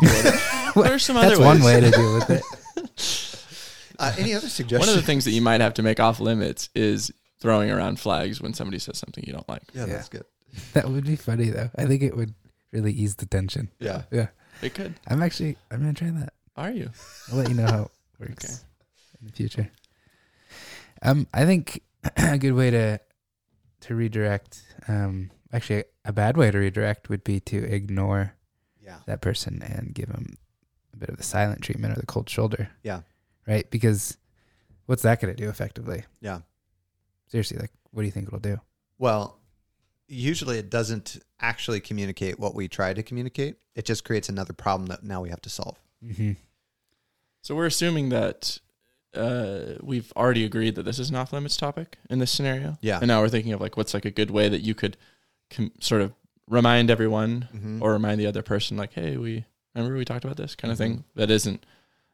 What 0.75 0.91
are 0.91 1.00
some 1.00 1.18
other 1.18 1.29
That's 1.29 1.39
ways? 1.39 1.46
one 1.48 1.63
way 1.63 1.79
to 1.82 1.89
deal 1.91 2.13
with 2.13 2.29
it. 2.29 2.44
Uh, 4.01 4.13
any 4.18 4.34
other 4.34 4.48
suggestions? 4.48 4.79
One 4.88 4.88
of 4.88 4.96
the 4.96 5.06
things 5.06 5.25
that 5.25 5.32
you 5.32 5.41
might 5.41 5.60
have 5.60 5.74
to 5.74 5.84
make 5.84 6.00
off 6.00 6.22
limits 6.22 6.70
is 6.74 7.12
throwing 7.41 7.70
around 7.70 8.00
flags 8.00 8.39
when 8.41 8.53
somebody 8.53 8.79
says 8.79 8.98
something 8.98 9.25
you 9.27 9.34
don't 9.34 9.50
like. 9.50 9.63
yeah, 9.74 9.88
Yeah. 9.88 9.94
that's 9.94 10.08
good. 10.08 10.24
That 10.74 10.88
would 10.89 11.03
be 11.06 11.18
funny, 11.18 11.50
though. 11.50 11.70
I 11.75 11.86
think 11.86 12.01
it 12.03 12.15
would 12.15 12.34
really 12.72 12.94
ease 12.94 13.15
the 13.18 13.25
tension. 13.25 13.70
Yeah. 13.77 14.03
Yeah. 14.10 14.27
It 14.62 14.74
could. 14.74 14.94
I'm 15.10 15.22
actually, 15.22 15.58
I'm 15.70 15.82
going 15.82 15.94
to 15.94 16.00
try 16.06 16.12
that. 16.18 16.32
Are 16.56 16.72
you? 16.72 16.91
I'll 17.29 17.39
let 17.39 17.50
you 17.50 17.56
know 17.56 17.65
how 17.65 17.82
it 17.84 17.91
works 18.29 18.46
Okay. 18.46 18.53
in 19.20 19.27
the 19.27 19.34
future. 19.34 19.70
Um, 21.01 21.27
I 21.34 21.46
think 21.46 21.82
a 22.18 22.38
good 22.38 22.53
way 22.53 22.72
to 22.72 23.00
to 23.82 23.96
redirect. 23.96 24.62
Um, 24.88 25.32
actually, 25.53 25.86
a 26.03 26.12
bad 26.13 26.36
way 26.38 26.51
to 26.51 26.58
redirect 26.58 27.10
would 27.10 27.24
be 27.24 27.39
to 27.41 27.58
ignore 27.63 28.34
Yeah. 28.84 28.98
that 29.06 29.22
person 29.22 29.62
and 29.63 29.94
give 29.94 30.10
them 30.10 30.38
a 30.94 30.98
bit 30.98 31.10
of 31.10 31.18
the 31.18 31.24
silent 31.24 31.62
treatment 31.62 31.96
or 31.98 32.00
the 32.01 32.06
cold 32.06 32.29
shoulder. 32.29 32.70
Yeah. 32.84 33.01
Right? 33.48 33.70
Because 33.72 34.18
what's 34.86 35.03
that 35.03 35.22
going 35.22 35.34
to 35.34 35.41
do 35.41 35.50
effectively? 35.50 36.03
Yeah. 36.20 36.39
Seriously, 37.27 37.58
like, 37.58 37.72
what 37.91 38.01
do 38.01 38.06
you 38.06 38.12
think 38.12 38.27
it'll 38.27 38.39
do? 38.39 38.60
Well, 38.98 39.39
usually 40.08 40.58
it 40.58 40.70
doesn't 40.70 41.20
actually 41.39 41.79
communicate 41.79 42.38
what 42.39 42.53
we 42.56 42.68
try 42.68 42.94
to 42.94 43.01
communicate. 43.03 43.56
It 43.75 43.86
just 43.86 44.03
creates 44.03 44.27
another 44.27 44.51
problem 44.53 44.88
that 44.88 45.03
now 45.03 45.22
we 45.22 45.29
have 45.29 45.41
to 45.41 45.50
solve. 45.50 45.79
Mm-hmm. 46.03 46.34
So 47.44 47.56
we're 47.56 47.68
assuming 47.68 48.10
that 48.10 48.60
uh, 49.16 49.75
we've 49.82 50.12
already 50.16 50.46
agreed 50.46 50.75
that 50.75 50.84
this 50.84 51.00
is 51.00 51.10
an 51.10 51.16
off 51.16 51.34
limits 51.34 51.58
topic 51.58 51.98
in 52.10 52.20
this 52.20 52.32
scenario. 52.32 52.78
Yeah. 52.82 53.00
And 53.00 53.08
now 53.08 53.22
we're 53.22 53.30
thinking 53.30 53.54
of 53.54 53.62
like 53.62 53.75
what's 53.78 53.94
like 53.94 54.06
a 54.06 54.12
good 54.12 54.32
way 54.32 54.50
that 54.50 54.62
you 54.62 54.75
could 54.75 54.98
com- 55.50 55.72
sort 55.80 56.01
of 56.01 56.13
remind 56.48 56.89
everyone 56.92 57.48
Mhm. 57.56 57.82
or 57.82 57.94
remind 57.94 58.20
the 58.20 58.28
other 58.28 58.42
person 58.44 58.78
like, 58.78 58.94
hey, 58.94 59.18
we 59.18 59.46
remember 59.75 59.98
we 59.98 60.06
talked 60.06 60.25
about 60.25 60.38
this 60.38 60.56
kind 60.56 60.72
of 60.72 60.78
thing 60.78 61.04
that 61.16 61.30
isn't 61.32 61.66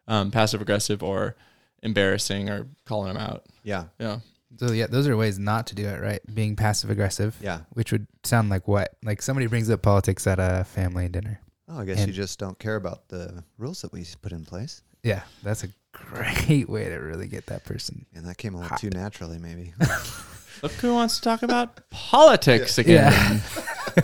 um, 0.07 0.29
passive 0.31 0.61
aggressive 0.61 1.01
or 1.01 1.35
embarrassing 1.83 2.49
or 2.49 2.67
calling 2.85 3.13
them 3.13 3.21
out. 3.21 3.45
yeah. 3.63 3.85
Yeah. 3.99 4.19
So, 4.57 4.71
yeah, 4.71 4.87
those 4.87 5.05
are 5.07 5.17
ways 5.17 5.37
not 5.37 5.67
to 5.67 5.75
do 5.75 5.85
it, 5.85 5.99
right? 6.01 6.21
Being 6.33 6.55
passive 6.55 6.89
aggressive, 6.89 7.35
Yeah. 7.41 7.61
which 7.71 7.91
would 7.91 8.07
sound 8.23 8.49
like 8.49 8.69
what? 8.69 8.95
Like 9.03 9.21
somebody 9.21 9.47
brings 9.47 9.69
up 9.69 9.81
politics 9.81 10.25
at 10.27 10.39
a 10.39 10.63
family 10.63 11.09
dinner. 11.09 11.41
Oh, 11.67 11.79
I 11.79 11.85
guess 11.85 11.97
And- 11.99 12.07
you 12.07 12.13
just 12.13 12.39
don't 12.39 12.57
care 12.57 12.77
about 12.77 13.09
the 13.09 13.43
rules 13.57 13.81
that 13.81 13.91
we 13.91 14.05
put 14.21 14.31
in 14.31 14.45
place. 14.45 14.81
Yeah, 15.03 15.23
that's 15.43 15.63
a 15.65 15.69
great 16.13 16.69
way 16.69 16.85
to 16.89 16.95
really 16.95 17.27
get 17.27 17.45
that 17.47 17.63
person. 17.65 18.05
And 18.15 18.25
that 18.25 18.37
came 18.37 18.53
a 18.53 18.57
little 18.57 18.69
Hot. 18.69 18.79
too 18.79 18.89
naturally, 18.89 19.37
maybe. 19.39 19.73
Look 20.63 20.71
who 20.73 20.93
wants 20.93 21.15
to 21.17 21.21
talk 21.21 21.43
about 21.43 21.89
politics 21.89 22.77
again. 22.77 23.41
Yeah. 23.95 24.03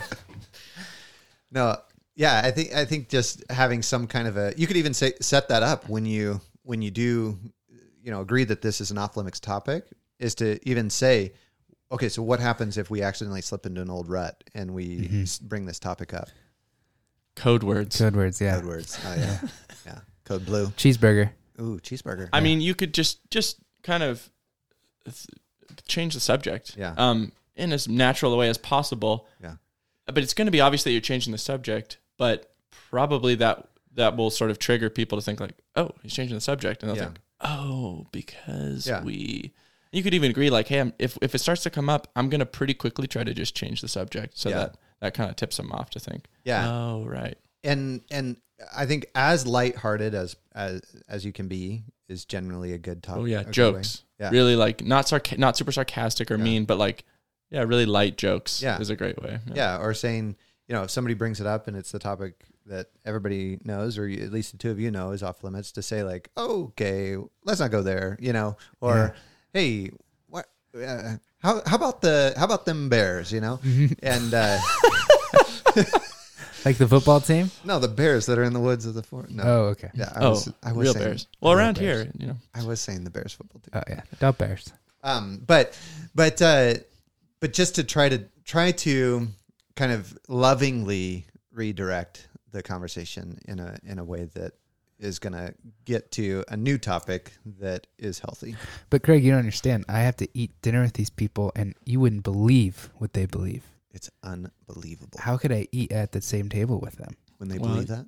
no, 1.50 1.76
yeah, 2.14 2.40
I 2.44 2.50
think 2.50 2.74
I 2.74 2.84
think 2.84 3.08
just 3.08 3.42
having 3.50 3.82
some 3.82 4.06
kind 4.06 4.28
of 4.28 4.36
a 4.36 4.52
you 4.56 4.66
could 4.66 4.76
even 4.76 4.94
say 4.94 5.12
set 5.20 5.48
that 5.48 5.62
up 5.62 5.88
when 5.88 6.04
you 6.06 6.40
when 6.62 6.82
you 6.82 6.90
do 6.90 7.38
you 8.02 8.10
know 8.10 8.20
agree 8.20 8.44
that 8.44 8.62
this 8.62 8.80
is 8.80 8.90
an 8.90 8.98
off 8.98 9.16
limits 9.16 9.40
topic 9.40 9.84
is 10.18 10.34
to 10.36 10.58
even 10.68 10.90
say 10.90 11.32
okay 11.90 12.08
so 12.08 12.22
what 12.22 12.38
happens 12.40 12.76
if 12.78 12.90
we 12.90 13.02
accidentally 13.02 13.40
slip 13.42 13.64
into 13.66 13.80
an 13.80 13.90
old 13.90 14.08
rut 14.08 14.42
and 14.54 14.72
we 14.72 15.08
Mhm. 15.08 15.22
s- 15.22 15.38
bring 15.38 15.66
this 15.66 15.78
topic 15.78 16.12
up 16.14 16.28
Code 17.34 17.62
words. 17.62 17.96
Code 17.96 18.14
words, 18.14 18.40
yeah. 18.40 18.56
code 18.56 18.66
words 18.66 18.98
oh 19.06 19.14
yeah 19.16 19.38
yeah 19.86 19.98
code 20.24 20.44
blue 20.44 20.66
Cheeseburger. 20.76 21.30
Ooh 21.60 21.78
cheeseburger 21.80 22.28
I 22.32 22.40
mean, 22.40 22.60
you 22.60 22.74
could 22.74 22.94
just 22.94 23.18
just 23.30 23.58
kind 23.82 24.02
of 24.02 24.30
th- 25.04 25.26
change 25.86 26.14
the 26.14 26.20
subject. 26.20 26.76
Yeah. 26.76 26.94
Um, 26.96 27.32
in 27.54 27.72
as 27.72 27.86
natural 27.88 28.32
a 28.32 28.36
way 28.36 28.48
as 28.48 28.56
possible. 28.58 29.26
Yeah. 29.42 29.56
But 30.06 30.18
it's 30.18 30.34
going 30.34 30.46
to 30.46 30.52
be 30.52 30.60
obvious 30.60 30.84
that 30.84 30.92
you're 30.92 31.00
changing 31.00 31.32
the 31.32 31.38
subject, 31.38 31.98
but 32.18 32.52
probably 32.90 33.34
that 33.36 33.68
that 33.94 34.16
will 34.16 34.30
sort 34.30 34.50
of 34.50 34.58
trigger 34.58 34.88
people 34.88 35.18
to 35.18 35.22
think 35.24 35.38
like, 35.40 35.52
oh, 35.76 35.90
he's 36.02 36.14
changing 36.14 36.34
the 36.36 36.40
subject, 36.40 36.82
and 36.82 36.88
they'll 36.90 36.96
Yeah. 36.96 37.04
think, 37.06 37.18
oh, 37.42 38.06
because 38.12 38.86
Yeah. 38.86 39.02
we. 39.02 39.52
You 39.92 40.02
could 40.02 40.14
even 40.14 40.30
agree 40.30 40.48
like, 40.48 40.68
hey, 40.68 40.80
I'm, 40.80 40.94
if 40.98 41.18
if 41.20 41.34
it 41.34 41.38
starts 41.40 41.62
to 41.64 41.70
come 41.70 41.90
up, 41.90 42.08
I'm 42.16 42.30
going 42.30 42.38
to 42.40 42.46
pretty 42.46 42.72
quickly 42.72 43.06
try 43.06 43.22
to 43.24 43.34
just 43.34 43.54
change 43.54 43.82
the 43.82 43.88
subject 43.88 44.38
so 44.38 44.48
Yeah. 44.48 44.56
that 44.56 44.76
that 45.00 45.14
kind 45.14 45.28
of 45.28 45.36
tips 45.36 45.56
them 45.58 45.70
off 45.72 45.90
to 45.90 46.00
think, 46.00 46.26
yeah 46.44 46.66
oh, 46.70 47.04
right. 47.04 47.36
And 47.64 48.02
and 48.10 48.36
I 48.76 48.86
think 48.86 49.06
as 49.14 49.46
lighthearted 49.46 50.14
as 50.14 50.36
as 50.54 50.80
as 51.08 51.24
you 51.24 51.32
can 51.32 51.48
be 51.48 51.84
is 52.08 52.24
generally 52.24 52.72
a 52.72 52.78
good 52.78 53.02
topic 53.02 53.22
Oh 53.22 53.24
yeah, 53.24 53.40
a 53.40 53.44
good 53.44 53.48
way. 53.48 53.52
jokes. 53.52 54.02
Yeah. 54.20 54.30
Really 54.30 54.56
like 54.56 54.84
not 54.84 55.06
sarca- 55.06 55.38
not 55.38 55.56
super 55.56 55.72
sarcastic 55.72 56.30
or 56.30 56.36
Yeah. 56.36 56.44
mean, 56.44 56.64
but 56.64 56.78
like 56.78 57.04
yeah, 57.50 57.62
really 57.62 57.86
light 57.86 58.16
jokes 58.16 58.62
Yeah. 58.62 58.78
is 58.80 58.90
a 58.90 58.96
great 58.96 59.20
way. 59.22 59.38
yeah 59.54 59.78
or 59.78 59.92
saying 59.94 60.36
you 60.68 60.74
know 60.74 60.82
if 60.84 60.90
somebody 60.90 61.14
brings 61.14 61.40
it 61.40 61.46
up 61.46 61.68
and 61.68 61.76
it's 61.76 61.90
the 61.92 61.98
topic 61.98 62.44
that 62.66 62.86
everybody 63.04 63.58
knows 63.64 63.98
or 63.98 64.06
you, 64.06 64.22
at 64.24 64.32
least 64.32 64.52
the 64.52 64.58
two 64.58 64.70
of 64.70 64.78
you 64.78 64.90
know 64.90 65.10
is 65.10 65.22
off 65.22 65.42
limits 65.42 65.72
to 65.72 65.82
say 65.82 66.04
like 66.04 66.30
oh, 66.36 66.64
okay 66.66 67.16
let's 67.44 67.58
not 67.60 67.70
go 67.72 67.82
there 67.82 68.16
you 68.20 68.32
know 68.32 68.56
or 68.80 69.14
hey 69.52 69.90
what 70.28 70.46
uh, 70.76 71.16
how 71.38 71.60
how 71.66 71.76
about 71.76 72.00
the 72.00 72.32
how 72.36 72.44
about 72.44 72.64
them 72.64 72.88
bears 72.88 73.32
you 73.32 73.40
know 73.40 73.58
and 74.02 74.32
uh 74.32 74.58
Like 76.64 76.78
the 76.78 76.86
football 76.88 77.20
team? 77.20 77.50
no 77.64 77.78
the 77.78 77.88
bears 77.88 78.26
that 78.26 78.38
are 78.38 78.44
in 78.44 78.52
the 78.52 78.60
woods 78.60 78.86
of 78.86 78.94
the 78.94 79.02
forest 79.02 79.34
no 79.34 79.42
Oh, 79.42 79.62
okay. 79.72 79.90
yeah 79.94 80.12
I 80.14 80.20
oh, 80.24 80.30
was 80.30 80.52
I 80.62 80.72
was 80.72 80.84
real 80.84 80.92
saying, 80.94 81.04
bears. 81.06 81.26
Well, 81.40 81.52
real 81.54 81.60
around 81.60 81.78
bears. 81.78 82.02
here, 82.04 82.12
you 82.18 82.26
know, 82.28 82.36
I 82.54 82.64
was 82.64 82.80
saying 82.80 83.04
the 83.04 83.10
bears 83.10 83.32
football 83.32 83.60
team 83.60 83.70
Oh, 83.74 83.82
yeah. 83.92 84.02
Adult 84.12 84.38
bears. 84.38 84.72
Um, 85.02 85.42
but 85.46 85.78
but 86.14 86.40
uh, 86.40 86.74
but 87.40 87.52
just 87.52 87.74
to 87.76 87.84
try 87.84 88.08
to 88.08 88.24
try 88.44 88.70
to 88.72 89.28
kind 89.74 89.90
of 89.92 90.16
lovingly 90.28 91.26
redirect 91.52 92.28
the 92.52 92.62
conversation 92.62 93.38
in 93.48 93.58
a 93.58 93.76
in 93.84 93.98
a 93.98 94.04
way 94.04 94.24
that 94.34 94.52
is 95.00 95.18
going 95.18 95.32
to 95.32 95.52
get 95.84 96.12
to 96.12 96.44
a 96.48 96.56
new 96.56 96.78
topic 96.78 97.32
that 97.58 97.88
is 97.98 98.20
healthy. 98.20 98.54
But 98.88 99.02
Craig, 99.02 99.24
you 99.24 99.30
don't 99.32 99.40
understand. 99.40 99.84
I 99.88 99.98
have 100.00 100.16
to 100.18 100.28
eat 100.32 100.52
dinner 100.62 100.82
with 100.82 100.92
these 100.92 101.10
people, 101.10 101.50
and 101.56 101.74
you 101.84 101.98
wouldn't 101.98 102.22
believe 102.22 102.88
what 102.98 103.12
they 103.12 103.26
believe. 103.26 103.64
It's 103.92 104.10
unbelievable 104.22 105.18
How 105.20 105.36
could 105.36 105.52
I 105.52 105.68
eat 105.72 105.92
at 105.92 106.12
the 106.12 106.20
same 106.22 106.48
table 106.48 106.80
with 106.80 106.96
them? 106.96 107.14
when 107.38 107.48
they 107.48 107.58
Well, 107.58 107.70
believe 107.74 107.88
that. 107.88 108.06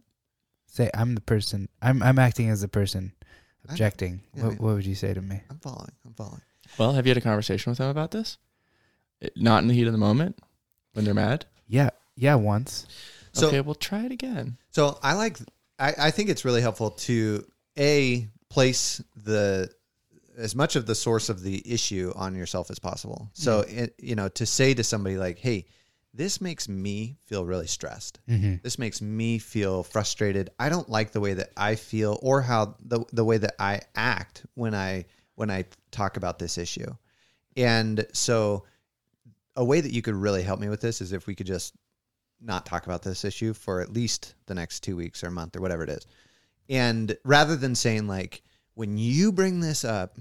Say 0.66 0.90
I'm 0.94 1.14
the 1.14 1.20
person. 1.20 1.68
I'm 1.82 2.02
I'm 2.02 2.18
acting 2.18 2.48
as 2.50 2.60
the 2.60 2.68
person 2.68 3.12
I- 3.68 3.72
objecting. 3.72 4.22
yeah, 4.34 4.42
what, 4.44 4.52
yeah. 4.52 4.58
what 4.58 4.74
would 4.74 4.86
you 4.86 4.94
say 4.94 5.12
to 5.14 5.20
me? 5.22 5.40
I'm 5.50 5.58
following. 5.58 5.92
I'm 6.06 6.14
following. 6.14 6.40
well, 6.78 6.92
have 6.92 7.06
you 7.06 7.10
had 7.10 7.16
a 7.18 7.20
conversation 7.20 7.70
with 7.70 7.78
them 7.78 7.88
about 7.90 8.10
this? 8.10 8.38
It, 9.20 9.32
not 9.36 9.62
in 9.62 9.68
the 9.68 9.74
heat 9.74 9.86
of 9.86 9.92
the 9.92 9.98
moment 9.98 10.38
when 10.92 11.04
they're 11.04 11.14
mad. 11.14 11.46
Yeah, 11.66 11.90
yeah. 12.16 12.34
Once. 12.34 12.86
So 13.32 13.48
okay, 13.48 13.60
well, 13.60 13.74
try 13.74 14.04
it 14.04 14.12
again. 14.12 14.56
So 14.70 14.98
I 15.02 15.14
like 15.14 15.38
I, 15.78 15.94
I 15.98 16.10
think 16.10 16.28
it's 16.28 16.44
really 16.44 16.60
helpful 16.60 16.90
to 16.90 17.44
a 17.78 18.28
place 18.48 19.02
the 19.16 19.68
as 20.36 20.54
much 20.54 20.76
of 20.76 20.86
the 20.86 20.94
source 20.94 21.28
of 21.28 21.42
the 21.42 21.62
issue 21.70 22.12
on 22.16 22.34
yourself 22.34 22.70
as 22.70 22.78
possible. 22.78 23.30
So 23.32 23.60
it, 23.60 23.94
you 23.98 24.14
know 24.14 24.28
to 24.30 24.46
say 24.46 24.74
to 24.74 24.84
somebody 24.84 25.16
like, 25.16 25.38
"Hey, 25.38 25.66
this 26.12 26.40
makes 26.40 26.68
me 26.68 27.16
feel 27.26 27.44
really 27.44 27.66
stressed. 27.66 28.20
Mm-hmm. 28.28 28.56
This 28.62 28.78
makes 28.78 29.00
me 29.00 29.38
feel 29.38 29.82
frustrated. 29.82 30.50
I 30.58 30.68
don't 30.68 30.88
like 30.88 31.12
the 31.12 31.20
way 31.20 31.34
that 31.34 31.50
I 31.56 31.74
feel 31.74 32.18
or 32.22 32.42
how 32.42 32.76
the 32.84 33.04
the 33.12 33.24
way 33.24 33.38
that 33.38 33.54
I 33.58 33.80
act 33.94 34.44
when 34.54 34.74
I 34.74 35.06
when 35.34 35.50
I 35.50 35.64
talk 35.90 36.16
about 36.16 36.38
this 36.38 36.58
issue." 36.58 36.92
And 37.56 38.06
so 38.12 38.64
a 39.56 39.64
way 39.64 39.80
that 39.80 39.92
you 39.92 40.02
could 40.02 40.14
really 40.14 40.42
help 40.42 40.60
me 40.60 40.68
with 40.68 40.80
this 40.80 41.00
is 41.00 41.12
if 41.12 41.26
we 41.26 41.34
could 41.34 41.46
just 41.46 41.74
not 42.40 42.66
talk 42.66 42.86
about 42.86 43.02
this 43.02 43.24
issue 43.24 43.52
for 43.52 43.80
at 43.80 43.92
least 43.92 44.34
the 44.46 44.54
next 44.54 44.80
two 44.80 44.96
weeks 44.96 45.22
or 45.22 45.28
a 45.28 45.32
month 45.32 45.56
or 45.56 45.60
whatever 45.60 45.84
it 45.84 45.90
is. 45.90 46.06
And 46.68 47.16
rather 47.24 47.56
than 47.56 47.74
saying, 47.74 48.08
like, 48.08 48.42
when 48.74 48.98
you 48.98 49.32
bring 49.32 49.60
this 49.60 49.84
up, 49.84 50.18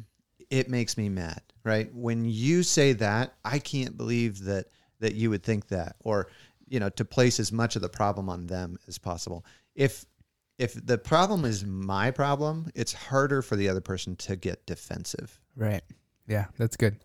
it 0.49 0.69
makes 0.69 0.97
me 0.97 1.09
mad, 1.09 1.41
right? 1.63 1.93
When 1.93 2.25
you 2.25 2.63
say 2.63 2.93
that, 2.93 3.33
I 3.43 3.59
can't 3.59 3.97
believe 3.97 4.43
that 4.45 4.65
that 4.99 5.15
you 5.15 5.29
would 5.29 5.43
think 5.43 5.67
that, 5.67 5.95
or 6.03 6.27
you 6.67 6.79
know, 6.79 6.89
to 6.89 7.03
place 7.05 7.39
as 7.39 7.51
much 7.51 7.75
of 7.75 7.81
the 7.81 7.89
problem 7.89 8.29
on 8.29 8.47
them 8.47 8.77
as 8.87 8.97
possible. 8.97 9.45
If 9.75 10.05
if 10.59 10.73
the 10.85 10.97
problem 10.97 11.45
is 11.45 11.65
my 11.65 12.11
problem, 12.11 12.69
it's 12.75 12.93
harder 12.93 13.41
for 13.41 13.55
the 13.55 13.67
other 13.69 13.81
person 13.81 14.15
to 14.17 14.35
get 14.35 14.65
defensive. 14.65 15.39
Right. 15.55 15.81
Yeah, 16.27 16.45
that's 16.57 16.77
good. 16.77 16.95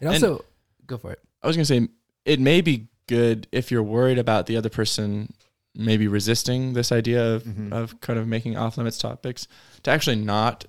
It 0.00 0.06
And- 0.06 0.08
also 0.08 0.44
go 0.86 0.96
for 0.96 1.12
it. 1.12 1.20
I 1.42 1.46
was 1.46 1.56
gonna 1.56 1.66
say 1.66 1.88
it 2.24 2.40
may 2.40 2.60
be 2.62 2.88
good 3.06 3.46
if 3.52 3.70
you're 3.70 3.82
worried 3.82 4.18
about 4.18 4.46
the 4.46 4.56
other 4.56 4.68
person 4.70 5.32
maybe 5.74 6.08
resisting 6.08 6.72
this 6.72 6.90
idea 6.92 7.34
of, 7.34 7.44
Mhm. 7.44 7.72
of 7.72 8.00
kind 8.00 8.18
of 8.18 8.26
making 8.26 8.56
off 8.56 8.76
limits 8.76 8.98
topics 8.98 9.46
to 9.84 9.90
actually 9.90 10.16
not 10.16 10.64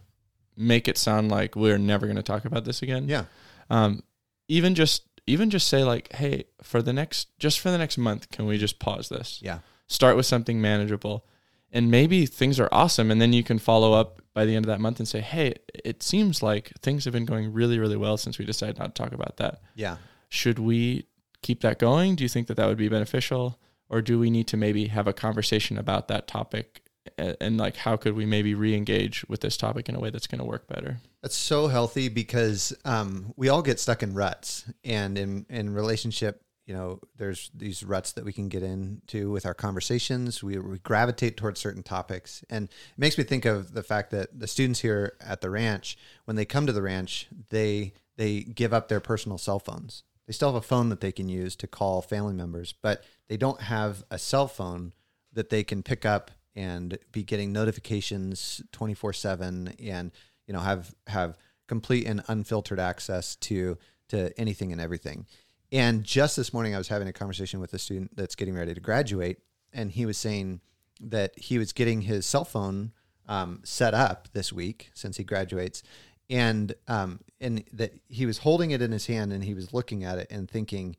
make 0.55 0.88
it 0.88 0.98
sound 0.98 1.31
like 1.31 1.55
we're 1.55 1.77
never 1.77 2.05
going 2.05 2.17
to 2.17 2.22
talk 2.24 2.46
about 2.46 2.65
this 2.65 2.81
again. 2.81 3.08
Yeah. 3.10 3.25
Um, 3.70 4.03
even 4.48 4.75
just 4.75 5.03
even 5.27 5.50
just 5.50 5.67
say 5.67 5.84
like, 5.84 6.12
hey, 6.13 6.46
for 6.63 6.81
the 6.81 6.91
next 6.93 7.27
just 7.39 7.60
for 7.60 7.72
the 7.72 7.77
next 7.77 7.98
month, 7.98 8.29
can 8.31 8.46
we 8.46 8.58
just 8.58 8.79
pause 8.79 9.10
this? 9.10 9.39
Yeah. 9.41 9.60
Start 9.88 10.15
with 10.15 10.25
something 10.25 10.60
manageable, 10.62 11.25
and 11.72 11.89
maybe 11.91 12.25
things 12.25 12.60
are 12.60 12.70
awesome, 12.72 13.12
and 13.12 13.22
then 13.22 13.34
you 13.34 13.43
can 13.43 13.60
follow 13.60 13.93
up 13.93 14.22
by 14.34 14.46
the 14.46 14.55
end 14.55 14.65
of 14.65 14.67
that 14.67 14.79
month 14.81 15.00
and 15.00 15.08
say, 15.08 15.20
hey, 15.22 15.53
it 15.86 16.01
seems 16.03 16.41
like 16.41 16.72
things 16.81 17.05
have 17.05 17.13
been 17.13 17.25
going 17.25 17.51
really 17.53 17.77
really 17.79 17.98
well 17.98 18.17
since 18.17 18.38
we 18.38 18.46
decided 18.46 18.77
not 18.79 18.93
to 18.96 19.03
talk 19.03 19.13
about 19.13 19.38
that 19.38 19.62
Yeah. 19.75 19.98
should 20.29 20.60
we 20.60 21.05
keep 21.41 21.62
that 21.62 21.79
going? 21.79 22.15
Do 22.15 22.24
you 22.24 22.29
think 22.29 22.48
that 22.48 22.55
that 22.58 22.67
would 22.67 22.77
be 22.77 22.89
beneficial, 22.89 23.60
or 23.92 24.02
do 24.02 24.18
we 24.18 24.32
need 24.32 24.48
to 24.48 24.58
maybe 24.58 24.88
have 24.88 25.06
a 25.06 25.14
conversation 25.14 25.78
about 25.78 26.08
that 26.08 26.28
topic 26.28 26.82
and, 27.18 27.38
and 27.40 27.58
like 27.58 27.76
how 27.78 27.98
could 27.98 28.14
we 28.14 28.26
maybe 28.26 28.56
re-engage 28.56 29.26
with 29.28 29.42
this 29.42 29.58
topic 29.58 29.90
in 29.90 29.96
a 29.96 30.00
way 30.00 30.10
that's 30.10 30.28
going 30.28 30.40
to 30.40 30.46
work 30.46 30.68
better? 30.68 30.98
That's 31.22 31.36
so 31.36 31.68
healthy 31.68 32.10
because 32.10 32.74
um, 32.86 33.34
we 33.36 33.50
all 33.50 33.62
get 33.62 33.80
stuck 33.80 34.04
in 34.04 34.14
ruts, 34.14 34.66
and 34.84 35.18
in 35.18 35.46
in 35.50 35.74
relationship, 35.74 36.44
you 36.66 36.74
know, 36.74 37.00
there's 37.18 37.52
these 37.54 37.84
ruts 37.84 38.14
that 38.14 38.26
we 38.26 38.34
can 38.34 38.50
get 38.50 38.64
into 38.64 39.32
with 39.32 39.46
our 39.46 39.54
conversations. 39.54 40.44
We, 40.44 40.58
we 40.58 40.80
gravitate 40.80 41.38
towards 41.38 41.60
certain 41.60 41.84
topics, 41.84 42.44
and 42.50 42.66
it 42.66 42.98
makes 42.98 43.18
me 43.18 43.24
think 43.24 43.46
of 43.46 43.74
the 43.74 43.84
fact 43.84 44.12
that 44.12 44.40
the 44.40 44.48
students 44.48 44.80
here 44.80 45.14
at 45.22 45.42
the 45.42 45.50
ranch, 45.50 45.98
when 46.26 46.36
they 46.36 46.46
come 46.46 46.66
to 46.66 46.74
the 46.74 46.82
ranch, 46.82 47.28
they 47.50 47.94
they 48.18 48.42
give 48.42 48.74
up 48.74 48.88
their 48.88 49.00
personal 49.00 49.38
cell 49.38 49.60
phones. 49.60 50.04
They 50.32 50.34
still 50.34 50.54
have 50.54 50.64
a 50.64 50.66
phone 50.66 50.88
that 50.88 51.02
they 51.02 51.12
can 51.12 51.28
use 51.28 51.58
to 51.58 51.68
call 51.68 52.02
family 52.02 52.34
members, 52.34 52.74
but 52.82 53.04
they 53.28 53.36
don't 53.36 53.60
have 53.64 54.06
a 54.10 54.18
cell 54.18 54.48
phone 54.48 54.94
that 55.34 55.50
they 55.50 55.62
can 55.62 55.84
pick 55.84 56.06
up 56.06 56.32
and 56.56 56.98
be 57.12 57.22
getting 57.22 57.52
notifications 57.52 58.62
24/7 58.72 59.76
and 59.78 60.12
you 60.48 60.54
know 60.54 60.62
have 60.62 60.96
have 61.08 61.38
complete 61.68 62.08
and 62.08 62.24
unfiltered 62.30 62.80
access 62.80 63.36
to 63.36 63.78
to 64.08 64.32
anything 64.40 64.72
and 64.72 64.80
everything. 64.80 65.26
And 65.70 66.06
just 66.06 66.38
this 66.38 66.54
morning 66.54 66.76
I 66.76 66.78
was 66.78 66.88
having 66.88 67.10
a 67.10 67.14
conversation 67.14 67.60
with 67.60 67.74
a 67.74 67.78
student 67.78 68.16
that's 68.16 68.36
getting 68.36 68.56
ready 68.56 68.74
to 68.74 68.80
graduate 68.80 69.40
and 69.74 69.92
he 69.92 70.06
was 70.06 70.18
saying 70.18 70.62
that 71.02 71.38
he 71.38 71.58
was 71.58 71.74
getting 71.74 72.04
his 72.04 72.26
cell 72.26 72.46
phone 72.46 72.94
um, 73.28 73.60
set 73.66 73.94
up 73.94 74.30
this 74.32 74.54
week 74.54 74.92
since 74.94 75.18
he 75.18 75.26
graduates 75.26 75.84
and 76.32 76.74
um, 76.88 77.20
and 77.40 77.64
that 77.74 77.94
he 78.08 78.26
was 78.26 78.40
holding 78.40 78.72
it 78.72 78.82
in 78.82 78.92
his 78.92 79.06
hand 79.06 79.32
and 79.34 79.44
he 79.44 79.54
was 79.54 79.74
looking 79.74 80.04
at 80.04 80.18
it 80.18 80.28
and 80.32 80.50
thinking 80.50 80.96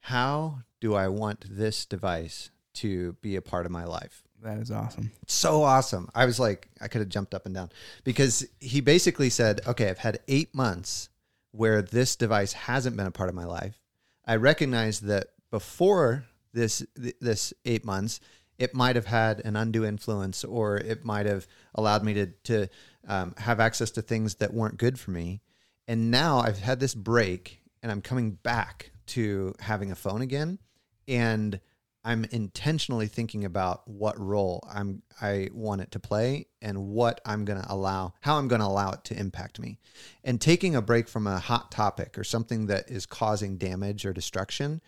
how 0.00 0.58
do 0.80 0.94
I 0.94 1.08
want 1.08 1.44
this 1.48 1.86
device 1.86 2.50
to 2.74 3.14
be 3.22 3.36
a 3.36 3.42
part 3.42 3.64
of 3.66 3.72
my 3.72 3.84
life 3.84 4.22
That 4.42 4.58
is 4.58 4.70
awesome. 4.70 5.10
so 5.26 5.62
awesome. 5.62 6.10
I 6.14 6.26
was 6.26 6.38
like, 6.38 6.68
I 6.80 6.88
could 6.88 7.00
have 7.00 7.08
jumped 7.08 7.34
up 7.34 7.46
and 7.46 7.54
down 7.54 7.70
because 8.04 8.46
he 8.60 8.80
basically 8.82 9.30
said, 9.30 9.60
okay, 9.66 9.88
I've 9.88 9.98
had 9.98 10.18
eight 10.28 10.54
months 10.54 11.08
where 11.52 11.80
this 11.80 12.16
device 12.16 12.52
hasn't 12.52 12.96
been 12.96 13.06
a 13.06 13.10
part 13.12 13.28
of 13.30 13.34
my 13.34 13.44
life. 13.46 13.80
I 14.26 14.36
recognize 14.36 15.00
that 15.00 15.28
before 15.50 16.24
this 16.52 16.84
this 17.20 17.52
eight 17.64 17.84
months, 17.84 18.20
it 18.58 18.74
might 18.74 18.96
have 18.96 19.06
had 19.06 19.40
an 19.44 19.56
undue 19.56 19.84
influence, 19.84 20.44
or 20.44 20.76
it 20.76 21.04
might 21.04 21.26
have 21.26 21.46
allowed 21.74 22.04
me 22.04 22.14
to 22.14 22.26
to 22.44 22.68
um, 23.06 23.34
have 23.38 23.60
access 23.60 23.90
to 23.92 24.02
things 24.02 24.36
that 24.36 24.54
weren't 24.54 24.76
good 24.76 24.98
for 24.98 25.10
me. 25.10 25.40
And 25.86 26.10
now 26.10 26.38
I've 26.38 26.58
had 26.58 26.80
this 26.80 26.94
break, 26.94 27.60
and 27.82 27.92
I'm 27.92 28.00
coming 28.00 28.32
back 28.32 28.92
to 29.06 29.54
having 29.60 29.90
a 29.90 29.96
phone 29.96 30.22
again, 30.22 30.58
and 31.06 31.60
I'm 32.06 32.26
intentionally 32.26 33.06
thinking 33.06 33.44
about 33.46 33.88
what 33.88 34.18
role 34.20 34.66
I'm 34.70 35.02
I 35.20 35.48
want 35.52 35.80
it 35.80 35.90
to 35.92 35.98
play 35.98 36.46
and 36.60 36.88
what 36.88 37.20
I'm 37.24 37.46
going 37.46 37.60
to 37.60 37.72
allow 37.72 38.12
how 38.20 38.36
I'm 38.36 38.46
going 38.46 38.60
to 38.60 38.66
allow 38.66 38.92
it 38.92 39.04
to 39.04 39.18
impact 39.18 39.58
me. 39.58 39.78
And 40.22 40.40
taking 40.40 40.76
a 40.76 40.82
break 40.82 41.08
from 41.08 41.26
a 41.26 41.38
hot 41.38 41.70
topic 41.70 42.18
or 42.18 42.24
something 42.24 42.66
that 42.66 42.90
is 42.90 43.06
causing 43.06 43.56
damage 43.56 44.04
or 44.04 44.12
destruction, 44.12 44.82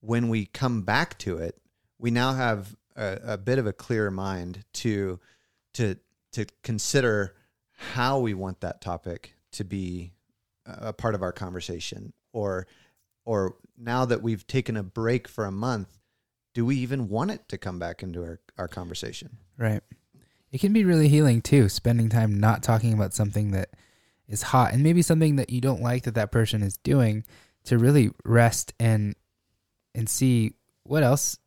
when 0.00 0.28
we 0.28 0.46
come 0.46 0.82
back 0.82 1.18
to 1.20 1.38
it, 1.38 1.60
we 1.98 2.12
now 2.12 2.34
have 2.34 2.76
a, 2.96 3.18
a 3.24 3.38
bit 3.38 3.58
of 3.58 3.66
a 3.66 3.72
clearer 3.72 4.10
mind 4.10 4.64
to 4.74 5.20
to 5.74 5.96
to 6.32 6.46
consider 6.62 7.34
how 7.72 8.18
we 8.18 8.34
want 8.34 8.60
that 8.60 8.80
topic 8.80 9.34
to 9.52 9.64
be 9.64 10.12
uh, 10.66 10.76
a 10.80 10.92
part 10.92 11.14
of 11.14 11.22
our 11.22 11.32
conversation 11.32 12.12
or 12.32 12.66
or 13.24 13.56
now 13.76 14.04
that 14.04 14.22
we've 14.22 14.46
taken 14.46 14.76
a 14.76 14.82
break 14.82 15.26
for 15.26 15.44
a 15.44 15.52
month 15.52 15.98
do 16.54 16.64
we 16.64 16.76
even 16.76 17.08
want 17.08 17.32
it 17.32 17.48
to 17.48 17.58
come 17.58 17.78
back 17.78 18.02
into 18.02 18.22
our, 18.22 18.40
our 18.56 18.68
conversation? 18.68 19.36
Right. 19.58 19.82
It 20.52 20.60
can 20.60 20.72
be 20.72 20.84
really 20.84 21.08
healing 21.08 21.42
too, 21.42 21.68
spending 21.68 22.08
time 22.08 22.38
not 22.38 22.62
talking 22.62 22.92
about 22.94 23.12
something 23.12 23.50
that 23.50 23.70
is 24.28 24.40
hot 24.40 24.72
and 24.72 24.82
maybe 24.82 25.02
something 25.02 25.36
that 25.36 25.50
you 25.50 25.60
don't 25.60 25.82
like 25.82 26.04
that 26.04 26.14
that 26.14 26.32
person 26.32 26.62
is 26.62 26.76
doing 26.78 27.24
to 27.64 27.76
really 27.76 28.10
rest 28.24 28.72
and 28.78 29.14
and 29.94 30.08
see 30.08 30.52
what 30.84 31.02
else 31.02 31.38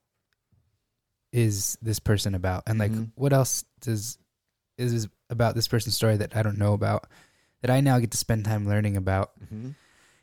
is 1.32 1.78
this 1.82 2.00
person 2.00 2.34
about 2.36 2.64
and 2.68 2.80
like 2.80 2.92
Mhm. 2.92 3.12
what 3.16 3.34
else 3.34 3.64
does 3.82 4.18
is 4.78 5.08
about 5.30 5.56
this 5.56 5.68
person's 5.68 5.96
story 5.96 6.18
that 6.18 6.36
I 6.36 6.42
don't 6.44 6.58
know 6.58 6.74
about 6.74 7.08
that 7.62 7.72
I 7.72 7.82
now 7.82 8.00
get 8.00 8.12
to 8.12 8.18
spend 8.18 8.46
time 8.46 8.68
learning 8.68 8.96
about 8.98 9.32
Mm-hmm. 9.44 9.72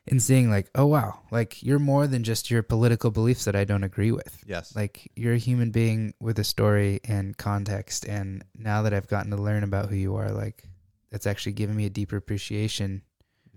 and 0.07 0.23
seeing 0.23 0.51
like 0.51 0.71
oh 0.75 0.87
wow 0.87 1.21
like 1.31 1.63
you're 1.63 1.79
more 1.79 2.07
than 2.07 2.25
just 2.25 2.51
your 2.51 2.63
political 2.63 3.11
beliefs 3.11 3.45
that 3.45 3.57
I 3.57 3.65
don't 3.65 3.85
agree 3.85 4.13
with 4.13 4.39
Yes. 4.47 4.75
like 4.77 5.11
you're 5.17 5.35
a 5.35 5.39
human 5.39 5.71
being 5.71 6.15
with 6.21 6.39
a 6.39 6.45
story 6.45 7.01
and 7.05 7.37
context 7.37 8.05
and 8.07 8.45
now 8.55 8.83
that 8.83 8.93
i've 8.95 9.09
gotten 9.09 9.31
to 9.31 9.37
learn 9.37 9.63
about 9.65 9.89
who 9.91 9.97
you 9.97 10.15
are 10.17 10.31
like 10.31 10.65
that's 11.11 11.27
actually 11.27 11.53
given 11.53 11.77
me 11.77 11.87
a 11.87 11.91
deeper 11.91 12.17
appreciation 12.17 13.03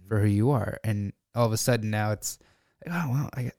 for 0.07 0.19
who 0.19 0.27
you 0.27 0.51
are 0.51 0.79
and 0.83 1.11
all 1.35 1.45
of 1.45 1.51
a 1.53 1.57
sudden 1.57 1.89
now 1.89 2.11
it's 2.11 2.39
like, 2.85 2.93
oh 2.95 3.09
well 3.11 3.29
i, 3.35 3.51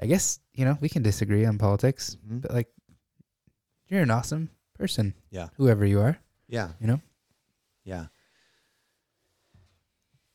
I 0.00 0.06
guess 0.06 0.40
you 0.54 0.64
know 0.64 0.76
we 0.80 0.88
can 0.88 1.02
disagree 1.02 1.44
on 1.46 1.58
politics 1.58 2.16
Mhm. 2.28 2.40
but 2.42 2.52
like 2.52 2.68
you're 3.90 4.02
an 4.02 4.10
awesome 4.10 4.48
person 4.78 5.12
Yeah. 5.30 5.48
whoever 5.58 5.84
you 5.84 6.00
are 6.00 6.18
Yeah. 6.48 6.70
you 6.80 6.86
know 6.86 7.00
Yeah. 7.84 8.06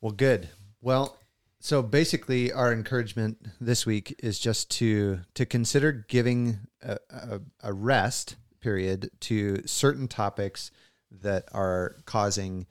Well, 0.00 0.12
good. 0.12 0.48
Well, 0.80 1.16
so 1.58 1.82
basically, 1.82 2.52
our 2.52 2.72
encouragement 2.72 3.38
this 3.60 3.86
week 3.86 4.14
is 4.22 4.38
just 4.38 4.70
to 4.72 5.20
to 5.34 5.46
consider 5.46 5.90
giving 5.92 6.60
a, 6.82 6.98
a, 7.10 7.40
a 7.62 7.72
rest 7.72 8.36
period 8.60 9.10
to 9.20 9.62
certain 9.66 10.06
topics 10.06 10.70
that 11.10 11.44
are 11.52 11.96
causing 12.04 12.66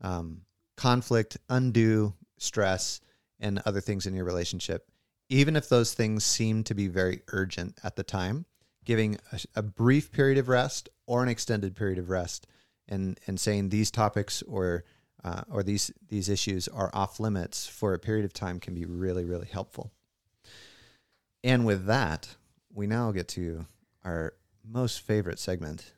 um, 0.00 0.42
conflict, 0.76 1.38
undue 1.48 2.12
stress, 2.38 3.00
and 3.40 3.62
other 3.64 3.80
things 3.80 4.04
in 4.06 4.14
your 4.14 4.24
relationship. 4.24 4.90
Even 5.30 5.56
if 5.56 5.68
those 5.68 5.94
things 5.94 6.24
seem 6.24 6.64
to 6.64 6.74
be 6.74 6.88
very 6.88 7.22
urgent 7.28 7.78
at 7.82 7.96
the 7.96 8.02
time, 8.02 8.44
giving 8.84 9.18
a, 9.32 9.40
a 9.56 9.62
brief 9.62 10.12
period 10.12 10.38
of 10.38 10.48
rest 10.48 10.88
or 11.06 11.22
an 11.22 11.28
extended 11.28 11.76
period 11.76 11.98
of 11.98 12.10
rest, 12.10 12.46
and 12.88 13.18
and 13.26 13.38
saying 13.38 13.68
these 13.68 13.90
topics 13.90 14.42
or 14.42 14.84
uh, 15.24 15.42
or 15.50 15.62
these 15.62 15.90
these 16.08 16.28
issues 16.28 16.68
are 16.68 16.90
off 16.92 17.18
limits 17.18 17.66
for 17.66 17.94
a 17.94 17.98
period 17.98 18.24
of 18.24 18.32
time 18.32 18.60
can 18.60 18.74
be 18.74 18.84
really 18.84 19.24
really 19.24 19.48
helpful. 19.48 19.92
And 21.42 21.66
with 21.66 21.86
that, 21.86 22.36
we 22.72 22.86
now 22.86 23.12
get 23.12 23.28
to 23.28 23.66
our 24.04 24.34
most 24.66 25.00
favorite 25.00 25.38
segment. 25.38 25.92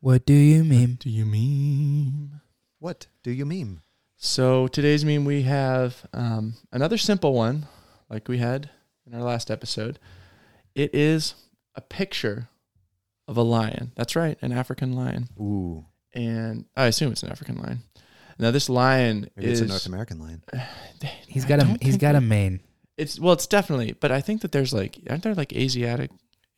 what 0.00 0.24
do 0.24 0.34
you 0.34 0.62
mean 0.64 0.94
Do 1.00 1.10
you 1.10 1.24
meme? 1.24 2.40
What 2.78 3.06
do 3.22 3.30
you 3.30 3.46
mean? 3.46 3.80
So 4.16 4.66
today's 4.68 5.04
meme 5.04 5.24
we 5.24 5.42
have 5.42 6.06
um, 6.12 6.54
another 6.72 6.98
simple 6.98 7.34
one, 7.34 7.66
like 8.08 8.28
we 8.28 8.38
had 8.38 8.70
in 9.06 9.14
our 9.14 9.22
last 9.22 9.50
episode. 9.50 9.98
It 10.74 10.94
is 10.94 11.34
a 11.76 11.80
picture 11.80 12.48
of 13.28 13.36
a 13.36 13.42
lion. 13.42 13.92
That's 13.96 14.16
right, 14.16 14.36
an 14.42 14.52
African 14.52 14.92
lion, 14.92 15.28
Ooh, 15.38 15.84
and 16.14 16.64
I 16.76 16.86
assume 16.86 17.12
it's 17.12 17.22
an 17.22 17.30
African 17.30 17.56
lion. 17.58 17.80
Now 18.38 18.50
this 18.50 18.68
lion 18.68 19.30
maybe 19.36 19.50
is 19.50 19.60
it's 19.60 19.68
a 19.68 19.72
North 19.72 19.86
American 19.86 20.20
lion. 20.20 20.42
He's 21.26 21.44
got 21.44 21.60
a 21.60 21.64
don't 21.64 21.82
he's 21.82 21.92
think 21.94 22.02
got 22.02 22.14
a 22.14 22.20
mane 22.20 22.60
It's 22.96 23.18
well, 23.18 23.32
it's 23.32 23.46
definitely, 23.46 23.92
but 23.92 24.10
I 24.12 24.20
think 24.20 24.42
that 24.42 24.52
there's 24.52 24.72
like 24.74 24.98
aren't 25.08 25.22
there 25.22 25.34
like 25.34 25.52
Asiatic 25.52 26.10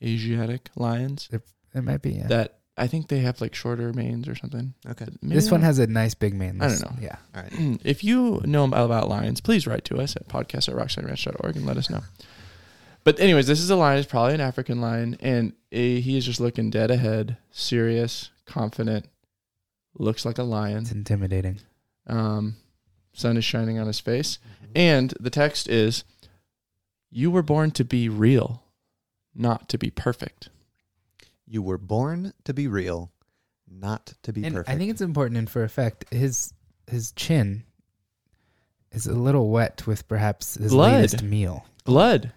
Asiatic 0.02 0.70
lions 0.76 1.28
it 1.32 1.82
might 1.82 2.02
be 2.02 2.12
yeah 2.12 2.26
that 2.28 2.58
I 2.76 2.86
think 2.86 3.08
they 3.08 3.18
have 3.20 3.40
like 3.40 3.54
shorter 3.56 3.92
manes 3.92 4.28
or 4.28 4.36
something. 4.36 4.72
Okay, 4.88 5.06
Maybe 5.20 5.34
this 5.34 5.50
one 5.50 5.62
has 5.62 5.80
a 5.80 5.86
nice 5.88 6.14
big 6.14 6.34
mane 6.34 6.60
I 6.62 6.68
don't 6.68 6.82
know. 6.82 6.96
yeah 7.00 7.16
all 7.34 7.42
right. 7.42 7.80
If 7.84 8.04
you 8.04 8.40
know 8.44 8.64
about 8.64 9.08
lions, 9.08 9.40
please 9.40 9.66
write 9.66 9.84
to 9.86 9.98
us 9.98 10.14
at 10.16 10.28
podcast 10.28 10.68
at 10.68 10.76
rockslideranch.org 10.76 11.56
and 11.56 11.66
let 11.66 11.76
us 11.76 11.90
know. 11.90 12.02
But 13.08 13.20
anyways, 13.20 13.46
this 13.46 13.60
is 13.60 13.70
a 13.70 13.76
lion. 13.76 13.98
It's 13.98 14.06
probably 14.06 14.34
an 14.34 14.42
African 14.42 14.82
lion, 14.82 15.16
and 15.20 15.54
he 15.70 16.18
is 16.18 16.26
just 16.26 16.40
looking 16.40 16.68
dead 16.68 16.90
ahead, 16.90 17.38
serious, 17.50 18.30
confident. 18.44 19.08
Looks 19.94 20.26
like 20.26 20.36
a 20.36 20.42
lion. 20.42 20.82
it's 20.82 20.92
intimidating 20.92 21.58
Um, 22.06 22.56
sun 23.14 23.38
is 23.38 23.46
shining 23.46 23.78
on 23.78 23.86
his 23.86 23.98
face, 23.98 24.38
and 24.74 25.14
the 25.18 25.30
text 25.30 25.70
is, 25.70 26.04
"You 27.08 27.30
were 27.30 27.42
born 27.42 27.70
to 27.70 27.82
be 27.84 28.10
real, 28.10 28.62
not 29.34 29.70
to 29.70 29.78
be 29.78 29.88
perfect." 29.88 30.50
You 31.46 31.62
were 31.62 31.78
born 31.78 32.34
to 32.44 32.52
be 32.52 32.68
real, 32.68 33.10
not 33.66 34.12
to 34.24 34.34
be 34.34 34.44
and 34.44 34.54
perfect. 34.54 34.68
I 34.68 34.76
think 34.76 34.90
it's 34.90 35.00
important 35.00 35.38
and 35.38 35.48
for 35.48 35.64
effect. 35.64 36.12
His 36.12 36.52
his 36.86 37.12
chin 37.12 37.64
is 38.92 39.06
a 39.06 39.14
little 39.14 39.48
wet 39.48 39.86
with 39.86 40.06
perhaps 40.08 40.56
his 40.56 40.72
Blood. 40.72 40.92
latest 40.92 41.22
meal, 41.22 41.64
Blood. 41.86 42.34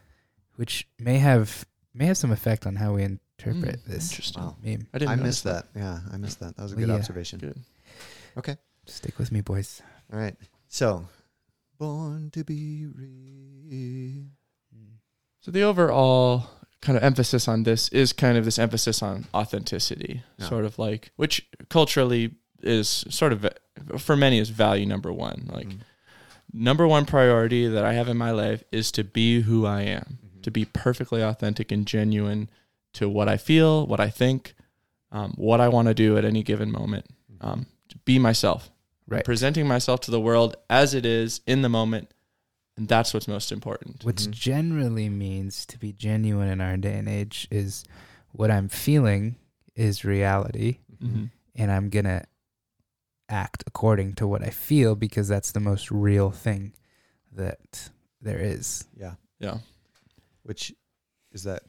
Which 0.62 0.88
may 1.00 1.18
have 1.18 1.66
may 1.94 2.06
have 2.06 2.18
some 2.18 2.32
effect 2.32 2.68
on 2.68 2.76
how 2.76 2.94
we 2.94 3.02
interpret 3.04 3.78
Mm, 3.84 3.86
this 3.86 4.12
Interesting. 4.12 4.44
Wow. 4.44 4.56
meme. 4.64 4.88
I 4.94 4.98
didn't 5.00 5.12
I 5.12 5.16
missed 5.16 5.44
that. 5.46 5.64
Yeah, 5.76 6.00
I 6.14 6.18
missed 6.18 6.40
that. 6.42 6.56
That 6.56 6.62
was 6.64 6.72
a 6.74 6.76
Well, 6.76 6.86
good 6.86 6.92
yeah. 6.92 7.00
observation. 7.00 7.40
Good. 7.40 7.60
Okay. 8.38 8.56
Stick 8.86 9.18
with 9.18 9.32
me, 9.32 9.42
boys. 9.42 9.82
All 10.14 10.20
right. 10.20 10.36
So, 10.68 11.08
born 11.80 12.30
to 12.32 12.44
be 12.44 12.86
real. 12.86 14.26
So 15.42 15.50
the 15.50 15.64
overall 15.64 16.46
kind 16.82 16.96
of 16.98 17.04
emphasis 17.04 17.48
on 17.48 17.64
this 17.64 17.90
is 17.90 18.14
kind 18.14 18.38
of 18.38 18.46
this 18.46 18.60
emphasis 18.60 19.02
on 19.02 19.26
authenticity, 19.34 20.22
Yeah. 20.38 20.48
sort 20.48 20.66
of 20.66 20.78
like 20.78 21.12
which 21.16 21.48
culturally 21.70 22.36
is 22.62 22.88
sort 23.10 23.34
of 23.34 23.40
for 23.98 24.16
many 24.16 24.38
is 24.38 24.50
value 24.50 24.86
number 24.86 25.12
one. 25.12 25.40
Like 25.52 25.68
Mhm. 25.70 25.80
number 26.54 26.86
one 26.88 27.06
priority 27.08 27.68
that 27.68 27.84
I 27.84 27.94
have 27.94 28.08
in 28.08 28.18
my 28.18 28.32
life 28.32 28.64
is 28.72 28.92
to 28.92 29.04
be 29.04 29.42
who 29.42 29.66
I 29.66 29.82
am, 29.82 30.20
Mhm. 30.24 30.31
To 30.44 30.52
be 30.52 30.66
perfectly 30.66 31.22
authentic 31.22 31.72
and 31.72 31.86
genuine 31.86 32.50
to 32.94 33.08
what 33.10 33.30
I 33.30 33.38
feel, 33.38 33.86
what 33.88 34.00
I 34.00 34.10
think, 34.10 34.54
um, 35.12 35.34
what 35.38 35.62
I 35.62 35.68
want 35.68 35.88
to 35.88 35.94
do 35.94 36.18
at 36.18 36.26
any 36.26 36.44
given 36.44 36.72
moment. 36.72 37.06
Um, 37.42 37.66
to 37.90 37.98
be 38.06 38.20
myself, 38.20 38.70
Right. 39.08 39.26
presenting 39.26 39.68
myself 39.68 40.00
to 40.02 40.12
the 40.12 40.22
world 40.22 40.56
as 40.70 40.94
it 40.94 41.06
is 41.06 41.42
in 41.48 41.62
the 41.62 41.70
moment, 41.70 42.14
and 42.78 42.88
that's 42.88 43.14
what's 43.14 43.28
most 43.28 43.52
important. 43.52 44.04
Which 44.06 44.18
Mhm. 44.28 44.32
generally 44.32 45.10
means 45.10 45.66
to 45.68 45.78
be 45.78 45.92
genuine 45.92 46.48
in 46.50 46.62
our 46.62 46.78
day 46.78 46.98
and 46.98 47.10
age 47.10 47.48
is 47.52 47.84
what 48.32 48.50
I'm 48.52 48.70
feeling 48.70 49.36
is 49.76 50.06
reality, 50.06 50.78
Mm-hmm. 51.02 51.26
and 51.56 51.72
I'm 51.72 51.90
gonna 51.90 52.26
act 53.28 53.64
according 53.66 54.14
to 54.16 54.28
what 54.28 54.44
I 54.44 54.50
feel 54.50 54.96
because 54.96 55.28
that's 55.28 55.52
the 55.52 55.60
most 55.60 55.90
real 55.92 56.32
thing 56.32 56.74
that 57.32 57.90
there 58.22 58.40
is. 58.40 58.86
Yeah. 58.96 59.16
Yeah. 59.40 59.60
Which 60.44 60.74
is 61.32 61.44
that? 61.44 61.64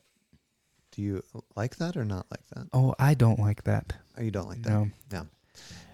Do 0.92 1.02
you 1.02 1.22
like 1.56 1.76
that 1.76 1.96
or 1.96 2.04
not 2.04 2.26
like 2.30 2.46
that? 2.54 2.68
Oh, 2.72 2.94
I 2.98 3.14
don't 3.14 3.38
like 3.38 3.64
that. 3.64 3.94
Oh, 4.18 4.22
you 4.22 4.30
don't 4.30 4.48
like 4.48 4.62
that? 4.62 4.88
No. 5.10 5.26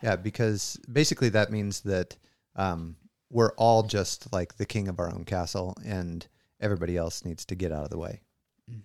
Yeah, 0.02 0.16
because 0.16 0.78
basically 0.90 1.28
that 1.30 1.50
means 1.50 1.80
that 1.80 2.16
um, 2.56 2.96
we're 3.30 3.52
all 3.52 3.82
just 3.82 4.32
like 4.32 4.56
the 4.56 4.66
king 4.66 4.88
of 4.88 4.98
our 5.00 5.12
own 5.12 5.24
castle, 5.24 5.76
and 5.84 6.26
everybody 6.60 6.96
else 6.96 7.24
needs 7.24 7.44
to 7.46 7.54
get 7.54 7.72
out 7.72 7.84
of 7.84 7.90
the 7.90 7.98
way. 7.98 8.20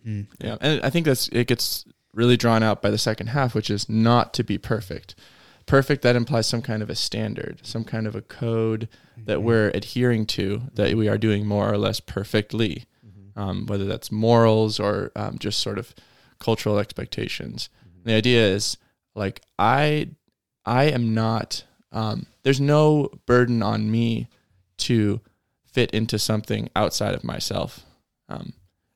hmm 0.04 0.22
Yeah, 0.40 0.58
and 0.62 0.82
I 0.84 0.90
think 0.90 1.06
that's 1.06 1.28
it 1.30 1.48
gets 1.48 1.86
really 2.14 2.38
drawn 2.38 2.62
out 2.64 2.82
by 2.82 2.90
the 2.92 2.98
second 2.98 3.28
half, 3.28 3.56
which 3.56 3.70
is 3.70 3.88
not 3.90 4.34
to 4.36 4.44
be 4.44 4.58
perfect. 4.58 5.16
Perfect 5.66 6.02
that 6.02 6.16
implies 6.16 6.46
some 6.48 6.62
kind 6.62 6.84
of 6.84 6.90
a 6.90 6.96
standard, 6.96 7.62
some 7.66 7.84
kind 7.84 8.06
of 8.06 8.16
a 8.16 8.22
code 8.22 8.88
that 9.26 9.38
Mm-hmm. 9.38 9.46
we're 9.46 9.70
adhering 9.70 10.26
to, 10.26 10.64
that 10.74 10.94
we 10.96 11.08
are 11.08 11.18
doing 11.18 11.46
more 11.46 11.72
or 11.72 11.78
less 11.78 12.00
perfectly, 12.00 12.86
um, 13.36 13.66
whether 13.68 13.86
that's 13.86 14.12
morals 14.12 14.80
or 14.80 15.12
um, 15.16 15.38
just 15.40 15.60
sort 15.60 15.78
of 15.80 15.94
cultural 16.40 16.78
expectations. 16.80 17.70
The 18.04 18.14
idea 18.14 18.46
is 18.48 18.78
like 19.16 19.42
I, 19.58 20.10
I 20.66 20.86
am 20.86 21.14
not. 21.14 21.64
Um, 21.92 22.26
there's 22.44 22.60
no 22.62 23.10
burden 23.26 23.62
on 23.64 23.90
me 23.92 24.28
to 24.80 25.22
fit 25.66 25.92
into 25.92 26.20
something 26.20 26.70
outside 26.76 27.14
of 27.16 27.24
myself. 27.24 27.86
Um, 28.30 28.54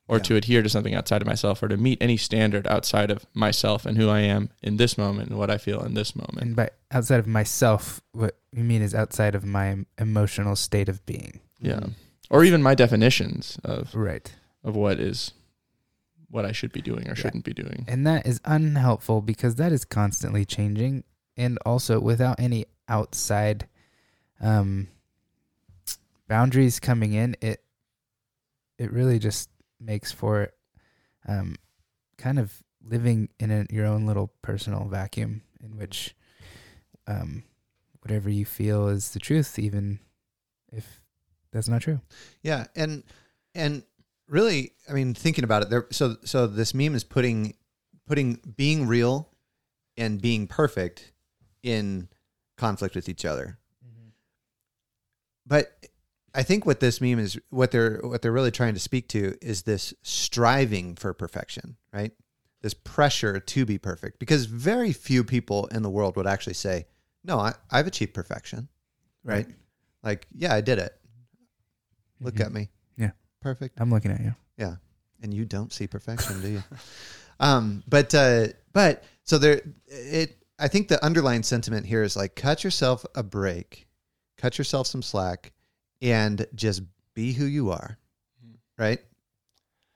or 0.10 0.18
Yeah. 0.18 0.24
to 0.24 0.36
adhere 0.38 0.62
to 0.64 0.70
something 0.70 0.96
outside 0.96 1.22
of 1.22 1.28
myself 1.28 1.62
or 1.62 1.68
to 1.68 1.76
meet 1.76 1.98
any 2.02 2.16
standard 2.16 2.66
outside 2.68 3.12
of 3.12 3.26
myself 3.34 3.86
and 3.86 3.98
who 3.98 4.08
I 4.10 4.22
am 4.22 4.50
in 4.64 4.78
this 4.78 4.98
moment 4.98 5.30
and 5.30 5.38
what 5.38 5.50
I 5.52 5.58
feel 5.58 5.84
in 5.84 5.96
this 5.96 6.16
moment. 6.16 6.40
And 6.42 6.56
by 6.56 6.70
outside 6.92 7.20
of 7.20 7.28
myself, 7.28 8.00
what 8.14 8.38
you 8.54 8.64
mean 8.64 8.82
is 8.82 8.96
outside 8.96 9.36
of 9.36 9.44
my 9.44 9.86
emotional 9.98 10.56
state 10.56 10.88
of 10.88 11.06
being. 11.06 11.42
yeah. 11.60 11.80
Mhm. 11.82 11.94
Or 12.30 12.44
even 12.44 12.62
my 12.62 12.76
definitions 12.76 13.58
of, 13.64 13.94
Right. 13.96 14.34
of 14.64 14.76
what 14.76 15.00
is 15.00 15.32
what 16.30 16.44
I 16.46 16.52
should 16.52 16.74
be 16.74 16.82
doing 16.82 17.08
or 17.10 17.16
shouldn't 17.16 17.46
be 17.46 17.54
doing. 17.54 17.86
And 17.88 18.06
that 18.06 18.28
is 18.28 18.42
unhelpful 18.44 19.22
because 19.22 19.56
that 19.56 19.72
is 19.72 19.86
constantly 19.86 20.44
changing 20.44 21.06
and 21.38 21.58
also 21.66 22.00
without 22.02 22.40
any 22.40 22.66
outside 22.90 23.68
um 24.42 24.88
boundaries 26.28 26.80
coming 26.80 27.14
in, 27.14 27.36
it 27.42 27.64
it 28.78 28.92
really 28.92 29.20
just 29.20 29.50
makes 29.80 30.12
for 30.12 30.52
um 31.28 31.56
kind 32.18 32.40
of 32.40 32.62
living 32.84 33.30
in 33.40 33.52
a, 33.52 33.66
your 33.70 33.86
own 33.86 34.06
little 34.06 34.32
personal 34.42 34.86
vacuum 34.86 35.42
in 35.64 35.78
which 35.78 36.16
um 37.08 37.44
whatever 38.02 38.30
you 38.30 38.46
feel 38.46 38.88
is 38.88 39.12
the 39.12 39.20
truth 39.20 39.58
even 39.60 40.00
if 40.72 41.02
that's 41.58 41.68
not 41.68 41.82
true. 41.82 42.00
Yeah, 42.44 42.68
and 42.76 43.04
and 43.56 43.82
really, 44.28 44.74
I 44.88 44.94
mean, 44.94 45.16
thinking 45.16 45.44
about 45.44 45.64
it, 45.64 45.70
there. 45.72 45.88
So 45.92 46.18
so 46.24 46.46
this 46.46 46.74
meme 46.76 46.94
is 46.94 47.04
putting 47.04 47.56
putting 48.06 48.40
being 48.56 48.86
real 48.86 49.30
and 49.98 50.22
being 50.22 50.48
perfect 50.48 51.12
in 51.64 52.10
conflict 52.58 52.94
with 52.94 53.10
each 53.10 53.26
other. 53.26 53.58
But 55.48 55.78
I 56.36 56.44
think 56.44 56.66
what 56.66 56.80
this 56.80 57.02
meme 57.02 57.20
is 57.20 57.40
what 57.50 57.72
they're 57.72 58.00
what 58.04 58.22
they're 58.22 58.32
really 58.32 58.52
trying 58.52 58.76
to 58.76 58.80
speak 58.80 59.08
to 59.10 59.36
is 59.42 59.64
this 59.64 59.94
striving 60.04 60.96
for 60.96 61.12
perfection, 61.14 61.78
right? 61.92 62.12
This 62.62 62.76
pressure 62.76 63.40
to 63.40 63.66
be 63.66 63.80
perfect, 63.80 64.20
because 64.20 64.46
very 64.46 64.94
few 64.94 65.24
people 65.24 65.66
in 65.68 65.82
the 65.82 65.90
world 65.90 66.18
would 66.18 66.28
actually 66.28 66.54
say, 66.54 66.86
"No, 67.24 67.40
I, 67.40 67.54
I've 67.72 67.88
achieved 67.88 68.14
perfection." 68.14 68.68
Right? 69.24 69.48
Like, 70.04 70.28
yeah, 70.34 70.54
I 70.54 70.62
did 70.62 70.80
it. 70.80 70.94
Look 72.20 72.36
Mhm. 72.36 72.46
at 72.46 72.52
me. 72.52 72.70
Yeah. 72.98 73.12
Perfect. 73.42 73.80
I'm 73.80 73.90
looking 73.92 74.12
at 74.12 74.22
you. 74.22 74.36
Yeah. 74.58 74.76
And 75.22 75.34
you 75.34 75.46
don't 75.46 75.72
see 75.74 75.88
perfection, 75.88 76.42
do 76.42 76.48
you? 76.50 76.64
um, 77.40 77.84
but 77.88 78.14
uh, 78.16 78.48
but 78.74 79.04
so 79.24 79.38
there 79.38 79.62
it 79.88 80.38
I 80.60 80.68
think 80.68 80.88
the 80.88 81.04
underlying 81.04 81.44
sentiment 81.44 81.86
here 81.86 82.04
is 82.04 82.16
like 82.16 82.36
cut 82.36 82.64
yourself 82.64 83.06
a 83.16 83.24
break, 83.24 83.88
cut 84.38 84.58
yourself 84.58 84.88
some 84.88 85.02
slack, 85.02 85.54
and 86.02 86.46
just 86.56 86.82
be 87.14 87.34
who 87.34 87.46
you 87.46 87.72
are. 87.72 87.98
Right? 88.78 89.00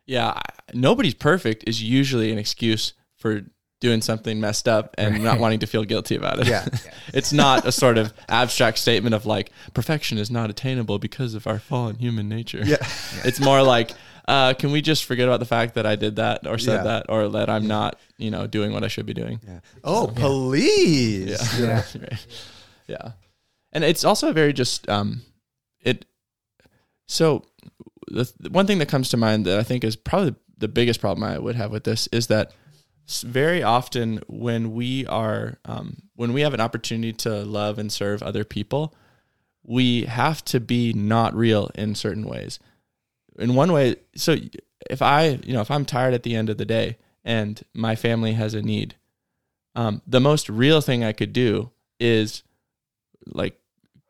Yeah, 0.08 0.40
nobody's 0.74 1.14
perfect 1.14 1.64
is 1.68 1.82
usually 1.82 2.32
an 2.32 2.38
excuse 2.40 2.94
for 3.16 3.44
doing 3.82 4.00
something 4.02 4.40
messed 4.40 4.68
up 4.68 4.96
and 4.98 5.24
not 5.24 5.40
wanting 5.40 5.60
to 5.60 5.68
feel 5.68 5.84
guilty 5.84 6.16
about 6.16 6.40
it. 6.40 6.48
Yeah. 6.48 6.66
it's 7.14 7.34
not 7.34 7.66
a 7.66 7.72
sort 7.72 7.98
of 7.98 8.14
abstract 8.30 8.78
statement 8.78 9.14
of 9.14 9.26
like 9.26 9.52
perfection 9.74 10.18
is 10.18 10.32
not 10.32 10.50
attainable 10.50 11.00
because 11.00 11.34
of 11.34 11.48
our 11.48 11.60
fallen 11.60 11.96
human 11.98 12.30
nature. 12.30 12.62
Yeah. 12.64 12.78
It's 13.26 13.40
more 13.40 13.62
like, 13.64 13.92
uh, 14.28 14.54
can 14.54 14.72
we 14.72 14.82
just 14.82 15.04
forget 15.06 15.28
about 15.28 15.40
the 15.40 15.46
fact 15.46 15.74
that 15.76 15.86
I 15.86 15.96
did 15.96 16.16
that 16.18 16.48
or 16.48 16.58
said 16.58 16.76
Yeah. 16.78 16.84
that 16.84 17.06
or 17.10 17.28
that 17.30 17.50
I'm 17.50 17.68
not, 17.68 18.00
you 18.18 18.30
know, 18.32 18.48
doing 18.48 18.72
what 18.72 18.84
I 18.84 18.88
should 18.88 19.06
be 19.08 19.14
doing? 19.14 19.42
Yeah. 19.46 19.60
Oh, 19.84 20.08
please. 20.16 21.60
Yeah. 21.60 21.66
Yeah. 21.66 21.84
Right. 22.00 22.28
Yeah. 22.88 23.12
And 23.74 23.84
it's 23.84 24.04
also 24.06 24.30
a 24.30 24.34
very 24.34 24.54
just 24.54 24.88
um 24.90 25.22
it 25.82 26.06
so 27.08 27.46
the, 28.08 28.32
the 28.40 28.50
one 28.50 28.68
thing 28.68 28.78
that 28.80 28.90
comes 28.90 29.10
to 29.10 29.18
mind 29.18 29.46
that 29.46 29.58
I 29.60 29.64
think 29.64 29.84
is 29.84 29.96
probably 29.96 30.36
the 30.58 30.68
biggest 30.68 31.02
problem 31.02 31.24
I 31.24 31.40
would 31.40 31.56
have 31.56 31.72
with 31.72 31.84
this 31.84 32.08
is 32.12 32.28
that 32.28 32.52
very 33.08 33.62
often 33.64 34.22
when 34.28 34.74
we 34.74 35.06
are 35.08 35.58
um, 35.66 36.04
when 36.16 36.34
we 36.34 36.42
have 36.42 36.54
an 36.54 36.62
opportunity 36.62 37.14
to 37.14 37.44
love 37.44 37.78
and 37.80 37.92
serve 37.92 38.22
other 38.24 38.44
people, 38.44 38.94
we 39.64 40.04
have 40.06 40.44
to 40.46 40.60
be 40.60 40.94
not 40.94 41.36
real 41.36 41.70
in 41.76 41.96
certain 41.96 42.26
ways. 42.26 42.60
In 43.40 43.56
one 43.56 43.72
way, 43.72 43.96
so 44.16 44.36
if 44.90 45.02
I, 45.02 45.40
you 45.44 45.54
know, 45.54 45.62
if 45.62 45.72
I'm 45.72 45.86
tired 45.86 46.14
at 46.14 46.24
the 46.24 46.36
end 46.36 46.50
of 46.50 46.58
the 46.58 46.66
day 46.66 46.98
and 47.24 47.62
my 47.74 47.96
family 47.96 48.34
has 48.34 48.54
a 48.54 48.62
need, 48.62 48.96
um, 49.76 50.02
the 50.06 50.20
most 50.20 50.50
real 50.50 50.82
thing 50.82 51.04
I 51.04 51.12
could 51.14 51.34
do 51.34 51.72
is 52.00 52.44
like 53.28 53.58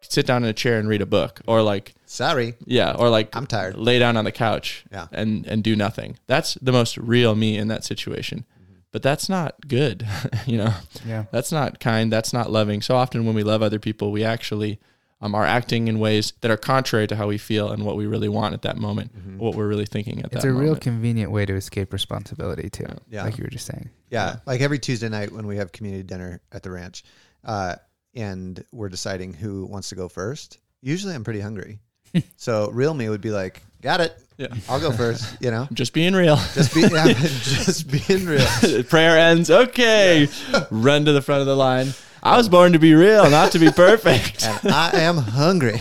sit 0.01 0.25
down 0.25 0.43
in 0.43 0.49
a 0.49 0.53
chair 0.53 0.79
and 0.79 0.87
read 0.89 1.01
a 1.01 1.05
book 1.05 1.41
or 1.47 1.61
like 1.61 1.93
Sorry. 2.05 2.55
yeah 2.65 2.95
or 2.97 3.09
like 3.09 3.35
I'm 3.35 3.45
tired. 3.45 3.77
lay 3.77 3.99
down 3.99 4.17
on 4.17 4.25
the 4.25 4.31
couch 4.31 4.83
Yeah. 4.91 5.07
and 5.11 5.45
and 5.45 5.63
do 5.63 5.75
nothing 5.75 6.17
that's 6.25 6.55
the 6.55 6.71
most 6.71 6.97
real 6.97 7.35
me 7.35 7.57
in 7.57 7.67
that 7.67 7.83
situation 7.83 8.45
but 8.91 9.01
that's 9.01 9.27
not 9.29 9.55
good 9.67 10.05
you 10.45 10.57
know 10.57 10.73
Yeah. 11.05 11.25
that's 11.31 11.51
not 11.51 11.79
kind 11.79 12.11
that's 12.11 12.33
not 12.33 12.51
loving 12.51 12.81
so 12.81 12.95
often 12.95 13.25
when 13.25 13.35
we 13.35 13.43
love 13.43 13.61
other 13.61 13.79
people 13.79 14.11
we 14.11 14.23
actually 14.23 14.79
um, 15.23 15.35
are 15.35 15.45
acting 15.45 15.87
in 15.87 15.99
ways 15.99 16.33
that 16.41 16.49
are 16.49 16.57
contrary 16.57 17.05
to 17.07 17.15
how 17.15 17.27
we 17.27 17.37
feel 17.37 17.71
and 17.71 17.85
what 17.85 17.95
we 17.95 18.07
really 18.07 18.27
want 18.29 18.53
at 18.55 18.63
that 18.63 18.77
moment 18.77 19.11
what 19.37 19.53
we're 19.55 19.67
really 19.67 19.85
thinking 19.85 20.19
at 20.19 20.33
It's 20.33 20.43
that 20.43 20.49
a 20.49 20.53
real 20.53 20.75
convenient 20.75 21.31
way 21.31 21.45
to 21.45 21.53
escape 21.53 21.93
responsibility 21.93 22.69
too. 22.71 22.87
Yeah. 23.09 23.23
Like 23.23 23.37
you 23.37 23.43
were 23.43 23.49
just 23.49 23.65
saying. 23.67 23.89
Yeah, 24.09 24.37
like 24.47 24.61
every 24.61 24.79
Tuesday 24.79 25.09
night 25.09 25.31
when 25.31 25.45
we 25.47 25.57
have 25.57 25.71
community 25.71 26.03
dinner 26.03 26.41
at 26.51 26.63
the 26.63 26.71
ranch, 26.71 27.03
uh, 27.43 27.75
and 28.15 28.63
we're 28.71 28.89
deciding 28.89 29.33
who 29.33 29.65
wants 29.65 29.89
to 29.89 29.95
go 29.95 30.09
first. 30.09 30.57
Usually, 30.81 31.13
I'm 31.15 31.23
pretty 31.23 31.39
hungry, 31.39 31.79
so 32.37 32.69
real 32.71 32.93
me 32.93 33.09
would 33.09 33.21
be 33.21 33.31
like, 33.31 33.61
"Got 33.81 34.01
it, 34.01 34.17
yeah 34.37 34.47
I'll 34.69 34.79
go 34.79 34.91
first. 34.91 35.37
You 35.41 35.51
know, 35.51 35.67
just 35.73 35.93
being 35.93 36.13
real 36.13 36.37
just 36.53 36.73
be, 36.73 36.81
yeah, 36.81 37.05
just 37.13 37.89
being 37.89 38.25
real. 38.25 38.83
prayer 38.83 39.17
ends 39.17 39.49
okay 39.51 40.27
run 40.71 41.05
to 41.05 41.11
the 41.11 41.21
front 41.21 41.41
of 41.41 41.47
the 41.47 41.55
line 41.55 41.87
i 42.23 42.37
was 42.37 42.47
born 42.49 42.71
to 42.73 42.79
be 42.79 42.93
real 42.93 43.29
not 43.29 43.51
to 43.51 43.59
be 43.59 43.71
perfect 43.71 44.43
And 44.45 44.71
I 44.73 44.91
am 45.01 45.17
hungry. 45.17 45.79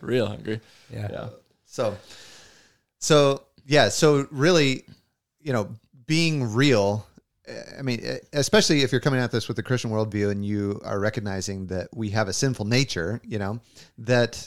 real 0.00 0.26
hungry 0.26 0.60
Yeah. 0.92 1.08
yeah 1.10 1.28
So, 1.66 1.96
so 2.98 3.42
yeah, 3.66 3.88
so 3.90 4.26
really, 4.30 4.84
you 5.42 5.52
know, 5.52 5.68
being 6.06 6.52
real. 6.54 7.06
I 7.78 7.82
mean, 7.82 8.00
especially 8.32 8.82
if 8.82 8.92
you're 8.92 9.00
coming 9.00 9.20
at 9.20 9.30
this 9.30 9.46
with 9.48 9.56
the 9.56 9.62
Christian 9.62 9.90
worldview 9.90 10.30
and 10.30 10.44
you 10.44 10.80
are 10.84 10.98
recognizing 10.98 11.66
that 11.68 11.88
we 11.94 12.10
have 12.10 12.28
a 12.28 12.32
sinful 12.32 12.64
nature, 12.66 13.20
you 13.24 13.38
know, 13.38 13.60
that 13.98 14.46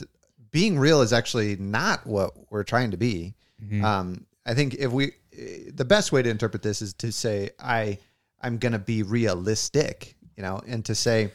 being 0.52 0.78
real 0.78 1.00
is 1.02 1.12
actually 1.12 1.56
not 1.56 2.06
what 2.06 2.32
we're 2.50 2.62
trying 2.64 2.92
to 2.92 2.96
be. 2.96 3.34
Mhm. 3.62 3.82
Um, 3.82 4.26
I 4.46 4.54
think 4.54 4.74
if 4.74 4.92
we, 4.92 5.12
the 5.74 5.84
best 5.84 6.12
way 6.12 6.22
to 6.22 6.28
interpret 6.30 6.62
this 6.62 6.82
is 6.82 6.92
to 6.94 7.10
say, 7.10 7.50
I, 7.58 7.98
I'm 8.40 8.58
going 8.58 8.72
to 8.72 8.78
be 8.78 9.02
realistic, 9.02 10.14
you 10.36 10.42
know, 10.42 10.60
and 10.66 10.84
to 10.84 10.94
say, 10.94 11.30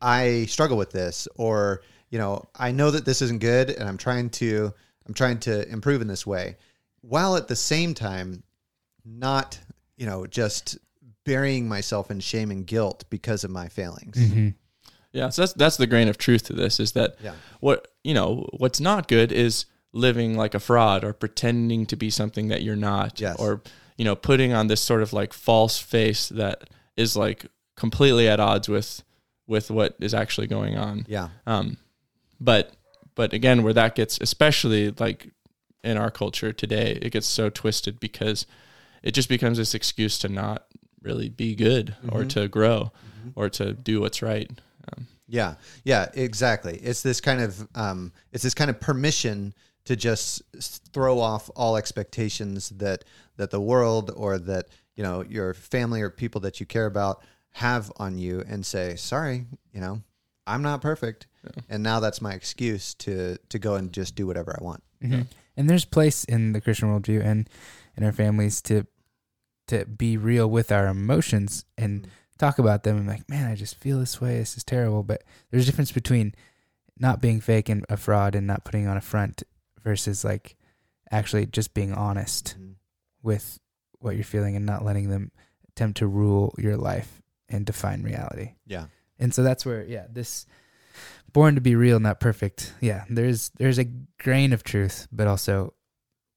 I 0.00 0.44
struggle 0.46 0.76
with 0.76 0.90
this, 0.92 1.26
or, 1.36 1.82
you 2.10 2.18
know, 2.18 2.48
I 2.56 2.72
know 2.72 2.90
that 2.90 3.04
this 3.04 3.22
isn't 3.22 3.40
good 3.40 3.70
and 3.70 3.88
I'm 3.88 3.96
trying 3.98 4.30
to, 4.30 4.72
I'm 5.06 5.14
trying 5.14 5.38
to 5.40 5.68
improve 5.68 6.02
in 6.02 6.08
this 6.08 6.26
way 6.26 6.56
while 7.00 7.36
at 7.36 7.48
the 7.48 7.56
same 7.56 7.94
time 7.94 8.42
not, 9.04 9.58
you 9.96 10.04
know, 10.06 10.26
just 10.26 10.78
burying 11.24 11.68
myself 11.68 12.10
in 12.10 12.20
shame 12.20 12.50
and 12.50 12.66
guilt 12.66 13.04
because 13.08 13.44
of 13.44 13.50
my 13.50 13.68
failings. 13.68 14.16
Mhm. 14.16 14.54
Yeah, 15.12 15.30
so 15.30 15.42
that's 15.42 15.52
that's 15.54 15.76
the 15.78 15.86
grain 15.86 16.08
of 16.08 16.18
truth 16.18 16.44
to 16.44 16.52
this 16.52 16.78
is 16.78 16.92
that 16.92 17.16
Yeah. 17.22 17.34
what 17.60 17.88
you 18.04 18.14
know 18.14 18.46
what's 18.58 18.80
not 18.80 19.08
good 19.08 19.32
is 19.32 19.64
living 19.92 20.36
like 20.36 20.54
a 20.54 20.60
fraud 20.60 21.02
or 21.04 21.12
pretending 21.12 21.86
to 21.86 21.96
be 21.96 22.10
something 22.10 22.48
that 22.48 22.62
you're 22.62 22.76
not 22.76 23.20
Yes. 23.20 23.36
or 23.38 23.62
you 23.96 24.04
know 24.04 24.14
putting 24.14 24.52
on 24.52 24.66
this 24.66 24.80
sort 24.82 25.02
of 25.02 25.12
like 25.12 25.32
false 25.32 25.78
face 25.78 26.28
that 26.28 26.68
is 26.96 27.16
like 27.16 27.46
completely 27.76 28.28
at 28.28 28.38
odds 28.40 28.68
with 28.68 29.02
with 29.46 29.70
what 29.70 29.96
is 29.98 30.12
actually 30.12 30.46
going 30.46 30.76
on. 30.76 31.06
Yeah. 31.08 31.28
Um, 31.46 31.78
but 32.40 32.74
but 33.14 33.32
again, 33.32 33.62
where 33.62 33.72
that 33.72 33.94
gets 33.94 34.18
especially 34.20 34.90
like 34.98 35.30
in 35.82 35.96
our 35.96 36.10
culture 36.10 36.52
today, 36.52 36.98
it 37.00 37.10
gets 37.12 37.26
so 37.26 37.48
twisted 37.48 37.98
because 37.98 38.46
it 39.02 39.12
just 39.12 39.28
becomes 39.28 39.56
this 39.58 39.74
excuse 39.74 40.18
to 40.18 40.28
not 40.28 40.66
really 41.02 41.28
be 41.30 41.54
good 41.54 41.94
or 42.10 42.24
Mhm. 42.24 42.28
to 42.30 42.48
grow 42.48 42.92
or 43.34 43.48
to 43.48 43.72
do 43.72 44.00
what's 44.00 44.20
right. 44.20 44.50
Um, 44.96 45.06
Yeah, 45.26 45.54
yeah, 45.84 46.08
exactly. 46.14 46.78
It's 46.78 47.02
this 47.02 47.20
kind 47.20 47.40
of 47.40 47.68
um, 47.74 48.12
it's 48.32 48.42
this 48.42 48.54
kind 48.54 48.70
of 48.70 48.80
permission 48.80 49.54
to 49.84 49.96
just 49.96 50.42
throw 50.92 51.18
off 51.18 51.50
all 51.56 51.76
expectations 51.76 52.70
that 52.70 53.04
that 53.36 53.50
the 53.50 53.60
world 53.60 54.10
or 54.16 54.38
that 54.38 54.68
you 54.94 55.02
know 55.02 55.24
your 55.28 55.54
family 55.54 56.02
or 56.02 56.10
people 56.10 56.40
that 56.42 56.60
you 56.60 56.66
care 56.66 56.86
about 56.86 57.22
have 57.52 57.90
on 57.96 58.18
you, 58.18 58.44
and 58.48 58.64
say, 58.64 58.96
"Sorry, 58.96 59.46
you 59.72 59.80
know, 59.80 60.02
I'm 60.46 60.62
not 60.62 60.80
perfect," 60.80 61.26
and 61.68 61.82
now 61.82 62.00
that's 62.00 62.20
my 62.20 62.32
excuse 62.32 62.94
to 62.94 63.38
to 63.48 63.58
go 63.58 63.74
and 63.74 63.92
just 63.92 64.14
do 64.14 64.26
whatever 64.26 64.56
I 64.58 64.64
want. 64.64 64.82
hmm 65.02 65.22
And 65.56 65.68
there's 65.68 65.84
place 65.84 66.24
in 66.24 66.52
the 66.52 66.60
Christian 66.60 66.88
worldview 66.88 67.24
and 67.24 67.48
in 67.96 68.04
our 68.04 68.12
families 68.12 68.62
to 68.62 68.86
to 69.66 69.84
be 69.84 70.16
real 70.16 70.48
with 70.48 70.72
our 70.72 70.86
emotions 70.86 71.64
and 71.76 72.08
talk 72.38 72.58
about 72.58 72.82
them. 72.84 72.96
And 72.98 73.06
like, 73.06 73.28
man, 73.28 73.50
I 73.50 73.54
just 73.54 73.76
feel 73.76 73.98
this 73.98 74.20
way. 74.20 74.38
This 74.38 74.56
is 74.56 74.64
terrible. 74.64 75.02
But 75.02 75.24
there's 75.50 75.64
a 75.64 75.66
difference 75.66 75.92
between 75.92 76.34
not 76.98 77.20
being 77.20 77.40
fake 77.40 77.68
and 77.68 77.84
a 77.88 77.96
fraud 77.96 78.34
and 78.34 78.46
not 78.46 78.64
putting 78.64 78.86
on 78.88 78.96
a 78.96 79.00
front 79.00 79.42
versus 79.82 80.24
like 80.24 80.56
actually 81.10 81.46
just 81.46 81.72
being 81.74 81.92
honest 81.92 82.56
Mhm. 82.58 82.74
with 83.22 83.58
what 84.00 84.14
you're 84.14 84.24
feeling 84.24 84.56
and 84.56 84.66
not 84.66 84.84
letting 84.84 85.08
them 85.08 85.30
attempt 85.68 85.98
to 85.98 86.06
rule 86.06 86.54
your 86.58 86.76
life 86.76 87.22
and 87.48 87.64
define 87.64 88.02
reality. 88.02 88.54
Yeah, 88.66 88.86
And 89.18 89.32
so 89.34 89.42
that's 89.42 89.64
where, 89.64 89.84
yeah, 89.84 90.06
this 90.10 90.44
born 91.32 91.54
to 91.54 91.60
be 91.60 91.74
real, 91.74 91.98
not 92.00 92.20
perfect. 92.20 92.74
Yeah, 92.80 93.04
there's 93.08 93.50
there's 93.58 93.78
a 93.78 93.84
grain 94.18 94.52
of 94.52 94.62
truth, 94.64 95.06
but 95.12 95.26
also 95.26 95.74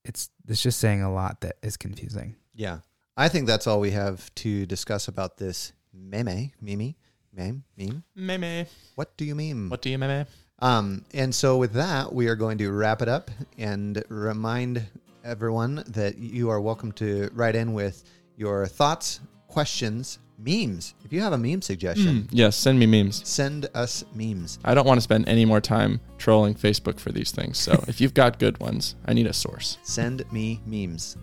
it's 0.06 0.30
it's 0.48 0.62
just 0.64 0.80
saying 0.80 1.02
a 1.02 1.12
lot 1.12 1.42
that 1.42 1.58
is 1.64 1.78
confusing. 1.78 2.36
yeah. 2.54 2.80
I 3.18 3.28
think 3.30 3.46
that's 3.46 3.68
all 3.68 3.80
we 3.82 3.92
have 3.92 4.34
to 4.36 4.66
discuss 4.66 5.08
about 5.08 5.38
this 5.38 5.74
meme, 5.94 6.52
meme, 6.62 6.96
meme, 7.34 7.64
meme. 7.78 8.04
meme. 8.16 8.66
What 8.96 9.16
do 9.18 9.26
you 9.26 9.36
mean? 9.36 9.70
What 9.70 9.82
do 9.82 9.90
you 9.90 9.98
meme? 9.98 10.26
Um, 10.60 11.06
and 11.14 11.34
so 11.34 11.58
with 11.58 11.74
that, 11.74 12.14
we 12.14 12.28
are 12.28 12.36
going 12.36 12.58
to 12.60 12.72
wrap 12.72 13.02
it 13.02 13.08
up 13.10 13.32
and 13.58 14.04
remind 14.10 14.86
everyone 15.24 15.84
that 15.88 16.18
you 16.18 16.50
are 16.50 16.62
welcome 16.62 16.92
to 16.94 17.30
write 17.34 17.56
in 17.56 17.74
with 17.74 18.04
your 18.38 18.68
thoughts, 18.68 19.20
questions, 19.48 20.20
memes. 20.38 20.94
If 21.04 21.12
you 21.14 21.22
have 21.22 21.34
a 21.34 21.38
meme 21.38 21.62
suggestion, 21.62 22.28
Yes, 22.32 22.56
send 22.56 22.80
me 22.80 22.86
memes. 22.86 23.28
send 23.28 23.68
us 23.76 24.04
memes. 24.16 24.60
I 24.64 24.74
don't 24.74 24.86
want 24.88 24.98
to 24.98 25.02
spend 25.02 25.28
any 25.28 25.46
more 25.46 25.62
time 25.62 26.00
trolling 26.18 26.56
Facebook 26.56 27.00
for 27.00 27.12
these 27.12 27.32
things. 27.32 27.58
So 27.60 27.74
if 27.88 28.00
you've 28.02 28.14
got 28.14 28.40
good 28.40 28.60
ones, 28.60 28.96
I 29.06 29.14
need 29.14 29.28
a 29.28 29.34
source. 29.34 29.78
Send 29.84 30.32
me 30.32 30.62
memes. 30.66 31.18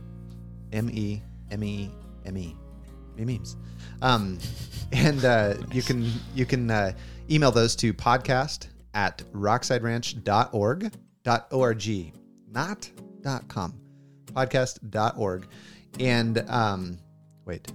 M 0.72 0.90
E 0.92 1.22
M 1.50 1.64
E 1.64 1.90
M 2.26 2.36
E. 2.36 2.56
Me 3.16 3.24
memes. 3.24 3.56
Um, 4.02 4.38
and 4.92 5.24
uh, 5.24 5.54
you 5.72 5.82
can 5.82 6.10
you 6.34 6.46
can 6.46 6.70
uh, 6.70 6.92
email 7.30 7.50
those 7.50 7.76
to 7.76 7.92
podcast 7.92 8.68
at 8.94 9.18
rocksideranch.org 9.32 10.92
dot 11.24 11.46
org 11.52 12.12
not 12.50 12.90
dot 13.20 13.46
com 13.48 13.74
podcast 14.32 14.78
dot 14.90 15.14
org 15.18 15.46
and 16.00 16.38
um, 16.48 16.98
wait 17.44 17.70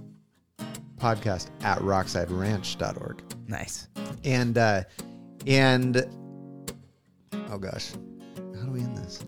podcast 0.96 1.50
at 1.62 1.78
rocksideranch.org 1.78 3.22
Nice. 3.46 3.88
and 4.24 4.58
uh, 4.58 4.82
and 5.46 6.04
oh 7.50 7.58
gosh 7.58 7.92
how 8.56 8.62
do 8.64 8.70
we 8.72 8.80
end 8.80 8.96
this 8.96 9.20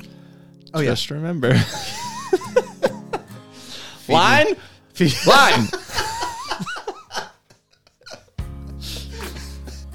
oh 0.74 0.80
yeah 0.80 0.90
Just 0.90 1.10
remember. 1.10 1.54
Line? 4.08 4.56
Line! 5.26 5.68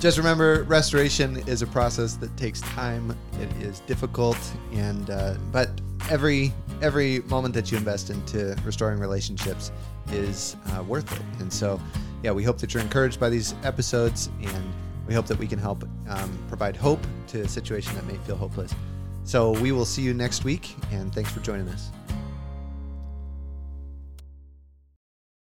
Just 0.01 0.17
remember, 0.17 0.63
restoration 0.63 1.37
is 1.45 1.61
a 1.61 1.67
process 1.67 2.15
that 2.15 2.35
takes 2.35 2.59
time. 2.61 3.15
It 3.39 3.51
is 3.61 3.81
difficult, 3.81 4.35
and 4.73 5.07
uh, 5.11 5.35
but 5.51 5.69
every 6.09 6.51
every 6.81 7.19
moment 7.19 7.53
that 7.53 7.71
you 7.71 7.77
invest 7.77 8.09
into 8.09 8.57
restoring 8.65 8.99
relationships 8.99 9.71
is 10.11 10.55
uh, 10.71 10.81
worth 10.81 11.11
it. 11.13 11.21
And 11.39 11.53
so, 11.53 11.79
yeah, 12.23 12.31
we 12.31 12.43
hope 12.43 12.57
that 12.57 12.73
you're 12.73 12.81
encouraged 12.81 13.19
by 13.19 13.29
these 13.29 13.53
episodes, 13.61 14.31
and 14.41 14.73
we 15.07 15.13
hope 15.13 15.27
that 15.27 15.37
we 15.37 15.45
can 15.45 15.59
help 15.59 15.83
um, 16.09 16.45
provide 16.47 16.75
hope 16.75 17.05
to 17.27 17.41
a 17.41 17.47
situation 17.47 17.93
that 17.93 18.07
may 18.07 18.17
feel 18.25 18.35
hopeless. 18.35 18.73
So 19.23 19.51
we 19.51 19.71
will 19.71 19.85
see 19.85 20.01
you 20.01 20.15
next 20.15 20.43
week, 20.43 20.75
and 20.91 21.13
thanks 21.13 21.31
for 21.31 21.41
joining 21.41 21.67
us. 21.67 21.91